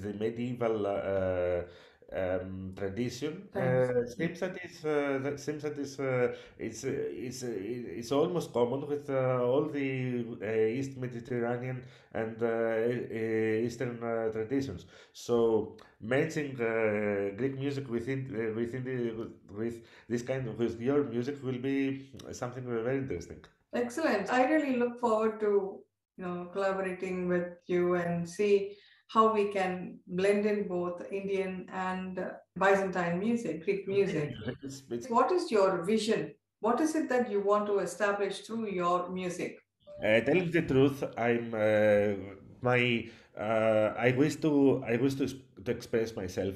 the 0.00 0.14
medieval 0.18 0.86
um, 2.14 2.74
tradition 2.76 3.48
uh, 3.54 4.04
seems 4.06 4.40
that 4.40 4.56
is 4.64 4.84
uh, 4.84 5.18
that 5.22 5.40
seems 5.40 5.62
that 5.62 5.78
is 5.78 5.98
uh, 5.98 6.34
it's 6.58 6.84
uh, 6.84 6.90
it's 6.90 7.42
uh, 7.42 7.52
it's 7.52 8.12
almost 8.12 8.52
common 8.52 8.86
with 8.86 9.08
uh, 9.10 9.40
all 9.42 9.64
the 9.68 10.24
uh, 10.42 10.78
East 10.78 10.96
Mediterranean 10.96 11.82
and 12.12 12.36
Eastern 13.66 14.02
uh, 14.02 14.30
traditions. 14.32 14.86
So 15.12 15.76
uh, 16.60 17.34
Greek 17.36 17.58
music 17.58 17.88
within 17.88 18.54
within 18.56 18.84
the 18.84 19.30
with 19.50 19.82
this 20.08 20.22
kind 20.22 20.48
of 20.48 20.58
with 20.58 20.80
your 20.80 21.04
music 21.04 21.42
will 21.42 21.58
be 21.58 22.10
something 22.32 22.64
very 22.64 22.98
interesting. 22.98 23.44
Excellent. 23.74 24.30
I 24.32 24.44
really 24.44 24.76
look 24.76 24.98
forward 25.00 25.40
to, 25.40 25.80
you 26.16 26.24
know, 26.24 26.50
collaborating 26.52 27.28
with 27.28 27.56
you 27.66 27.94
and 27.94 28.28
see 28.28 28.76
how 29.12 29.32
we 29.32 29.48
can 29.52 29.98
blend 30.06 30.46
in 30.46 30.68
both 30.68 31.02
Indian 31.12 31.66
and 31.70 32.18
Byzantine 32.58 33.18
music, 33.18 33.64
Greek 33.64 33.86
music. 33.86 34.34
What 35.08 35.30
is 35.32 35.50
your 35.50 35.84
vision? 35.84 36.34
What 36.60 36.80
is 36.80 36.94
it 36.94 37.08
that 37.10 37.30
you 37.30 37.40
want 37.40 37.66
to 37.66 37.80
establish 37.80 38.40
through 38.40 38.70
your 38.70 39.10
music? 39.10 39.58
Uh, 40.02 40.20
telling 40.20 40.50
the 40.50 40.62
truth, 40.62 41.04
I'm 41.18 41.52
uh, 41.54 42.34
my 42.62 43.08
uh, 43.36 43.94
I 43.96 44.12
wish 44.16 44.36
to 44.36 44.82
I 44.86 44.96
wish 44.96 45.14
to, 45.16 45.26
to 45.64 45.70
express 45.70 46.16
myself 46.16 46.54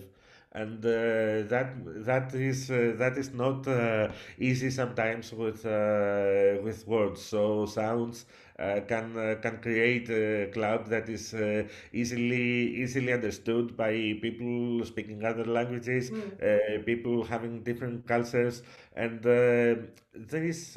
and 0.53 0.85
uh, 0.85 1.45
that 1.53 1.69
that 2.05 2.35
is 2.35 2.71
uh, 2.71 2.95
that 2.97 3.19
is 3.19 3.33
not 3.35 3.67
uh, 3.69 4.11
easy 4.39 4.71
sometimes 4.71 5.33
with 5.33 5.65
uh, 5.67 6.57
with 6.63 6.87
words. 6.87 7.21
So 7.21 7.67
sounds 7.67 8.25
Uh, 8.59 8.81
can 8.89 9.15
uh, 9.19 9.35
can 9.43 9.59
create 9.61 10.09
a 10.09 10.51
cloud 10.51 10.87
that 10.87 11.11
is 11.11 11.35
uh, 11.35 11.63
easily 11.93 12.75
easily 12.83 13.13
understood 13.13 13.77
by 13.77 13.93
people 14.23 14.83
speaking 14.85 15.23
other 15.25 15.45
languages, 15.45 16.11
Mm. 16.11 16.23
Uh, 16.43 16.83
people 16.85 17.23
having 17.25 17.63
different 17.63 18.07
cultures, 18.07 18.63
and 18.95 19.21
there 19.23 20.45
is 20.45 20.77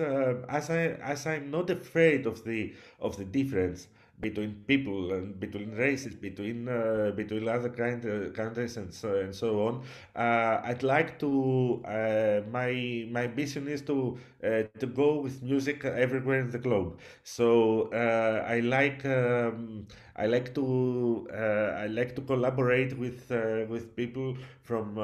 as 0.50 0.70
I 0.70 0.82
as 1.14 1.26
I'm 1.26 1.52
not 1.52 1.70
afraid 1.70 2.26
of 2.26 2.44
the 2.44 2.74
of 3.00 3.16
the 3.18 3.26
difference 3.26 3.88
between 4.20 4.64
people 4.68 5.12
and 5.14 5.40
between 5.40 5.72
races, 5.76 6.16
between 6.16 6.68
uh, 6.68 7.12
between 7.16 7.48
other 7.48 7.70
kind, 7.70 8.06
uh, 8.06 8.30
countries 8.32 8.78
and 8.78 8.94
so 8.94 9.16
and 9.20 9.34
so 9.36 9.68
on. 9.68 9.84
Uh, 10.16 10.62
I'd 10.64 10.84
like 10.84 11.20
to 11.20 11.82
uh, 11.86 12.42
my 12.52 13.08
my 13.12 13.28
vision 13.28 13.68
is 13.68 13.82
to 13.84 14.18
uh, 14.44 14.64
to 14.74 14.80
go 14.88 15.10
with 15.14 15.34
music 15.34 15.76
everywhere 15.86 16.32
in 16.34 16.42
the 16.44 16.60
globe. 16.60 16.98
So 17.24 17.90
uh, 17.94 18.44
I 18.48 18.60
like 18.60 19.06
um, 19.06 19.88
I 20.24 20.26
like 20.28 20.54
to 20.56 21.28
I 21.34 21.88
like 21.88 22.16
to 22.16 22.22
collaborate 22.22 22.98
with 22.98 23.30
with 23.74 23.96
people 23.96 24.38
from 24.64 24.96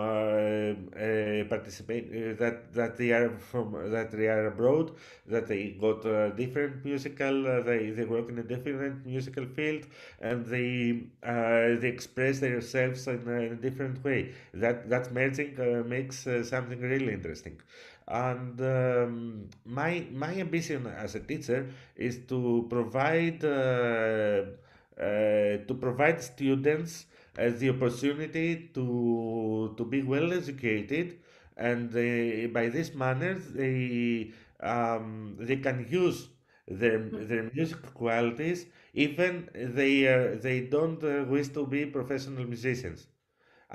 participate 1.49 2.37
that 2.39 2.73
that 2.73 2.97
they 2.97 3.11
are 3.11 3.29
from 3.51 3.73
that 3.91 4.11
they 4.11 4.27
are 4.27 4.47
abroad, 4.47 4.91
that 5.27 5.47
they 5.47 5.61
got 5.85 6.03
different 6.35 6.83
musical 6.83 7.43
they 7.63 7.89
they 7.91 8.05
work 8.05 8.29
in 8.29 8.39
a 8.39 8.43
different 8.43 9.05
musical 9.05 9.45
field 9.45 9.83
and 10.21 10.45
they 10.45 11.03
uh, 11.23 11.79
they 11.81 11.89
express 11.89 12.39
themselves 12.39 13.07
in 13.07 13.27
a, 13.27 13.55
different 13.55 14.03
way. 14.03 14.33
That 14.53 14.89
that 14.89 15.13
merging 15.13 15.59
uh, 15.59 15.83
makes 15.87 16.27
uh, 16.27 16.43
something 16.43 16.79
really 16.81 17.13
interesting. 17.13 17.61
And 18.07 18.59
um, 18.61 19.49
my 19.65 20.05
my 20.11 20.33
ambition 20.35 20.85
as 20.87 21.15
a 21.15 21.19
teacher 21.19 21.67
is 21.95 22.19
to 22.27 22.67
provide 22.69 23.43
uh, 23.43 23.47
uh, 23.49 24.45
to 24.99 25.73
provide 25.79 26.21
students 26.21 27.05
uh, 27.37 27.49
the 27.59 27.69
opportunity 27.69 28.69
to 28.73 29.73
to 29.77 29.83
be 29.85 30.01
well 30.03 30.31
educated, 30.33 31.17
and 31.57 31.91
they, 31.91 32.47
by 32.47 32.69
this 32.69 32.93
manner 32.93 33.33
they 33.35 34.31
um, 34.61 35.35
they 35.39 35.57
can 35.57 35.85
use 35.89 36.29
their 36.67 36.99
their 37.31 37.43
music 37.53 37.81
qualities 37.93 38.65
even 38.93 39.47
they 39.53 40.07
uh, 40.07 40.35
they 40.41 40.61
don't 40.61 41.03
uh, 41.03 41.23
wish 41.27 41.49
to 41.49 41.65
be 41.67 41.85
professional 41.85 42.45
musicians 42.45 43.07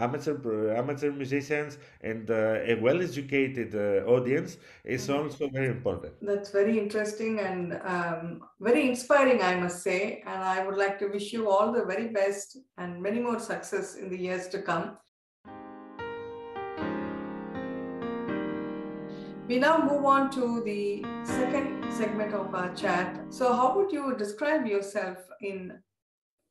amateur 0.01 0.35
amateur 0.83 1.11
musicians 1.13 1.79
and 2.03 2.31
uh, 2.31 2.73
a 2.73 2.75
well-educated 2.87 3.75
uh, 3.75 4.11
audience 4.15 4.59
is 4.85 5.07
Mhm. 5.09 5.15
also 5.19 5.49
very 5.59 5.69
important 5.69 6.13
That's 6.31 6.51
very 6.61 6.79
interesting 6.85 7.41
and 7.41 7.63
um, 7.95 8.41
very 8.61 8.83
inspiring, 8.89 9.41
I 9.43 9.55
must 9.65 9.83
say. 9.83 10.23
And 10.27 10.43
I 10.43 10.59
would 10.67 10.77
like 10.85 10.99
to 11.01 11.07
wish 11.09 11.33
you 11.33 11.43
all 11.51 11.73
the 11.73 11.85
very 11.85 12.09
best 12.09 12.57
and 12.79 12.91
many 13.03 13.21
more 13.21 13.39
success 13.39 13.97
in 13.97 14.09
the 14.11 14.19
years 14.27 14.49
to 14.49 14.59
come. 14.71 14.87
We 19.49 19.59
now 19.59 19.77
move 19.91 20.05
on 20.05 20.31
to 20.39 20.63
the 20.65 21.03
second 21.25 21.69
segment 21.93 22.33
of 22.35 22.55
our 22.55 22.73
chat. 22.75 23.09
So, 23.31 23.53
how 23.53 23.75
would 23.77 23.91
you 23.91 24.15
describe 24.17 24.65
yourself 24.65 25.19
in 25.41 25.59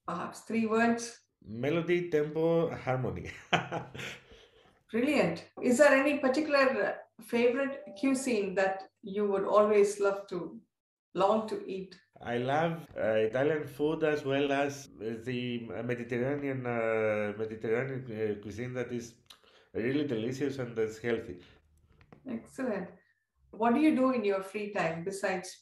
perhaps 0.05 0.41
three 0.41 0.65
words? 0.65 1.17
Melody 1.49 2.09
tempo 2.09 2.69
harmony 2.75 3.29
Brilliant. 4.91 5.45
Is 5.62 5.77
there 5.77 5.93
any 5.93 6.17
particular 6.17 6.95
favorite 7.21 7.83
cuisine 7.99 8.55
that 8.55 8.89
you 9.03 9.27
would 9.27 9.43
always 9.43 9.99
love 9.99 10.25
to 10.29 10.59
long 11.13 11.47
to 11.49 11.63
eat? 11.67 11.95
I 12.21 12.38
love 12.38 12.88
uh, 12.97 13.27
Italian 13.29 13.63
food 13.65 14.03
as 14.03 14.25
well 14.25 14.51
as 14.51 14.89
the 14.99 15.59
Mediterranean 15.85 16.65
uh, 16.65 17.33
Mediterranean 17.38 18.03
uh, 18.09 18.41
cuisine 18.41 18.73
that 18.73 18.91
is 18.91 19.13
really 19.73 20.05
delicious 20.05 20.57
and 20.57 20.77
is 20.79 20.97
healthy. 20.97 21.38
Excellent. 22.27 22.89
What 23.51 23.75
do 23.75 23.79
you 23.79 23.95
do 23.95 24.12
in 24.12 24.25
your 24.25 24.41
free 24.41 24.73
time 24.73 25.03
besides 25.03 25.62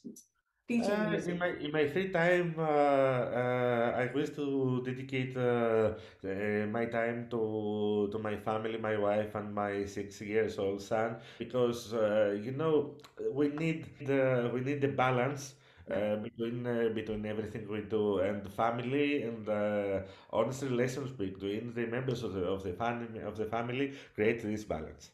teaching 0.68 1.08
Uh, 1.08 1.18
in 1.26 1.38
my 1.38 1.48
in 1.66 1.72
my 1.72 1.86
free 1.88 2.10
time, 2.12 2.54
uh, 2.58 2.62
uh, 2.62 3.92
I 3.96 4.06
wish 4.14 4.30
to 4.30 4.82
dedicate 4.84 5.36
uh, 5.36 5.94
uh, 6.24 6.66
my 6.76 6.86
time 6.86 7.28
to 7.30 8.08
to 8.12 8.18
my 8.18 8.36
family, 8.36 8.78
my 8.78 8.96
wife, 8.96 9.34
and 9.34 9.54
my 9.54 9.84
six 9.86 10.20
years 10.20 10.58
old 10.58 10.80
son, 10.82 11.16
because 11.38 11.92
uh, 11.94 12.36
you 12.46 12.52
know 12.52 12.94
we 13.32 13.48
need 13.48 13.86
the 14.06 14.50
we 14.54 14.60
need 14.60 14.80
the 14.80 14.88
balance 14.88 15.54
uh, 15.90 16.16
between 16.16 16.66
uh, 16.66 16.90
between 16.94 17.26
everything 17.26 17.68
we 17.68 17.82
do 17.82 18.18
and 18.20 18.44
the 18.44 18.50
family 18.50 19.22
and 19.22 19.48
uh, 19.48 20.00
honest 20.30 20.62
relations 20.62 21.10
between 21.10 21.74
the 21.74 21.86
members 21.86 22.22
of 22.22 22.34
the 22.34 22.44
of 22.44 22.62
the 22.62 22.72
family 22.72 23.20
of 23.20 23.36
the 23.36 23.46
family 23.46 23.92
create 24.14 24.42
this 24.42 24.64
balance. 24.64 25.10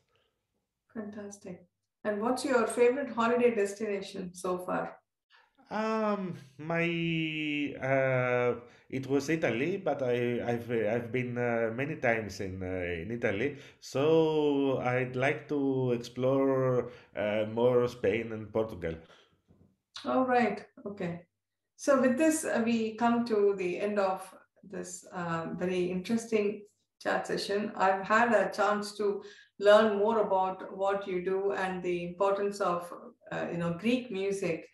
fantastic. 0.95 1.67
And 2.05 2.21
what's 2.21 2.45
your 2.45 2.67
favorite 2.67 3.11
holiday 3.13 3.55
destination 3.55 4.35
so 4.35 4.59
far? 4.59 4.99
Um, 5.75 6.35
my 6.57 6.87
uh, 7.83 8.55
it 8.89 9.09
was 9.09 9.29
Italy, 9.29 9.77
but 9.77 10.03
I 10.03 10.41
I've 10.47 10.71
I've 10.71 11.11
been 11.11 11.37
uh, 11.37 11.73
many 11.75 11.97
times 11.97 12.39
in 12.39 12.63
uh, 12.63 13.03
in 13.03 13.11
Italy, 13.11 13.57
so 13.81 14.79
I'd 14.79 15.17
like 15.17 15.49
to 15.49 15.91
explore 15.91 16.93
uh, 17.17 17.47
more 17.53 17.89
Spain 17.89 18.31
and 18.33 18.53
Portugal. 18.53 18.95
All 20.05 20.25
right. 20.27 20.65
Okay. 20.87 21.23
So 21.77 22.01
with 22.01 22.17
this, 22.17 22.45
uh, 22.45 22.63
we 22.65 22.95
come 22.95 23.25
to 23.27 23.57
the 23.57 23.81
end 23.81 23.99
of 23.99 24.23
this 24.63 25.05
um, 25.13 25.57
very 25.59 25.91
interesting 25.91 26.63
chat 27.03 27.27
session. 27.27 27.73
I've 27.75 28.07
had 28.07 28.33
a 28.33 28.53
chance 28.53 28.93
to 28.99 29.25
learn 29.59 29.99
more 29.99 30.21
about 30.21 30.77
what 30.77 31.09
you 31.09 31.25
do 31.25 31.53
and 31.53 31.83
the 31.83 32.05
importance 32.05 32.61
of, 32.61 32.93
uh, 33.33 33.47
you 33.51 33.59
know, 33.59 33.77
Greek 33.81 34.13
music. 34.13 34.69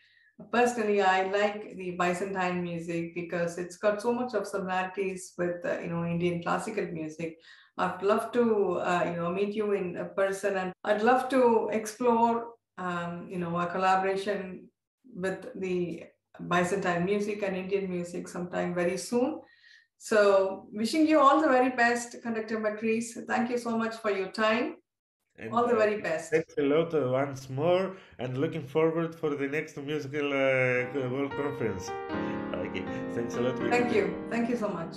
Personally, 0.52 1.02
I 1.02 1.30
like 1.30 1.76
the 1.76 1.92
Byzantine 1.92 2.62
music 2.62 3.14
because 3.14 3.58
it's 3.58 3.76
got 3.76 4.00
so 4.00 4.12
much 4.12 4.34
of 4.34 4.46
similarities 4.46 5.32
with, 5.36 5.64
uh, 5.64 5.80
you 5.80 5.88
know, 5.88 6.04
Indian 6.04 6.42
classical 6.42 6.86
music. 6.86 7.38
I'd 7.78 8.02
love 8.02 8.32
to, 8.32 8.78
uh, 8.80 9.04
you 9.06 9.16
know, 9.16 9.30
meet 9.30 9.54
you 9.54 9.72
in 9.72 9.96
person, 10.16 10.56
and 10.56 10.72
I'd 10.84 11.02
love 11.02 11.28
to 11.30 11.68
explore, 11.72 12.54
um, 12.78 13.28
you 13.30 13.38
know, 13.38 13.58
a 13.58 13.66
collaboration 13.66 14.68
with 15.14 15.48
the 15.54 16.04
Byzantine 16.48 17.04
music 17.04 17.42
and 17.42 17.56
Indian 17.56 17.90
music 17.90 18.28
sometime 18.28 18.74
very 18.74 18.96
soon. 18.96 19.40
So, 19.98 20.68
wishing 20.72 21.06
you 21.06 21.20
all 21.20 21.40
the 21.40 21.48
very 21.48 21.70
best, 21.70 22.22
Conductor 22.22 22.58
Macrease. 22.58 23.18
Thank 23.26 23.50
you 23.50 23.58
so 23.58 23.76
much 23.76 23.96
for 23.96 24.10
your 24.10 24.30
time. 24.30 24.76
And 25.40 25.52
All 25.54 25.66
the 25.66 25.74
uh, 25.74 25.78
very 25.78 26.00
best. 26.02 26.30
thanks 26.30 26.54
a 26.58 26.62
lot 26.62 26.94
uh, 26.94 27.08
once 27.10 27.48
more, 27.48 27.96
and 28.18 28.36
looking 28.36 28.62
forward 28.62 29.14
for 29.14 29.34
the 29.34 29.48
next 29.48 29.76
musical 29.78 30.26
uh, 30.26 31.08
world 31.08 31.32
conference. 31.32 31.90
Okay, 32.54 32.84
thanks 33.14 33.36
a 33.36 33.40
lot, 33.40 33.58
Thank 33.70 33.94
you. 33.94 34.14
Thank 34.30 34.50
you 34.50 34.56
so 34.56 34.68
much. 34.68 34.94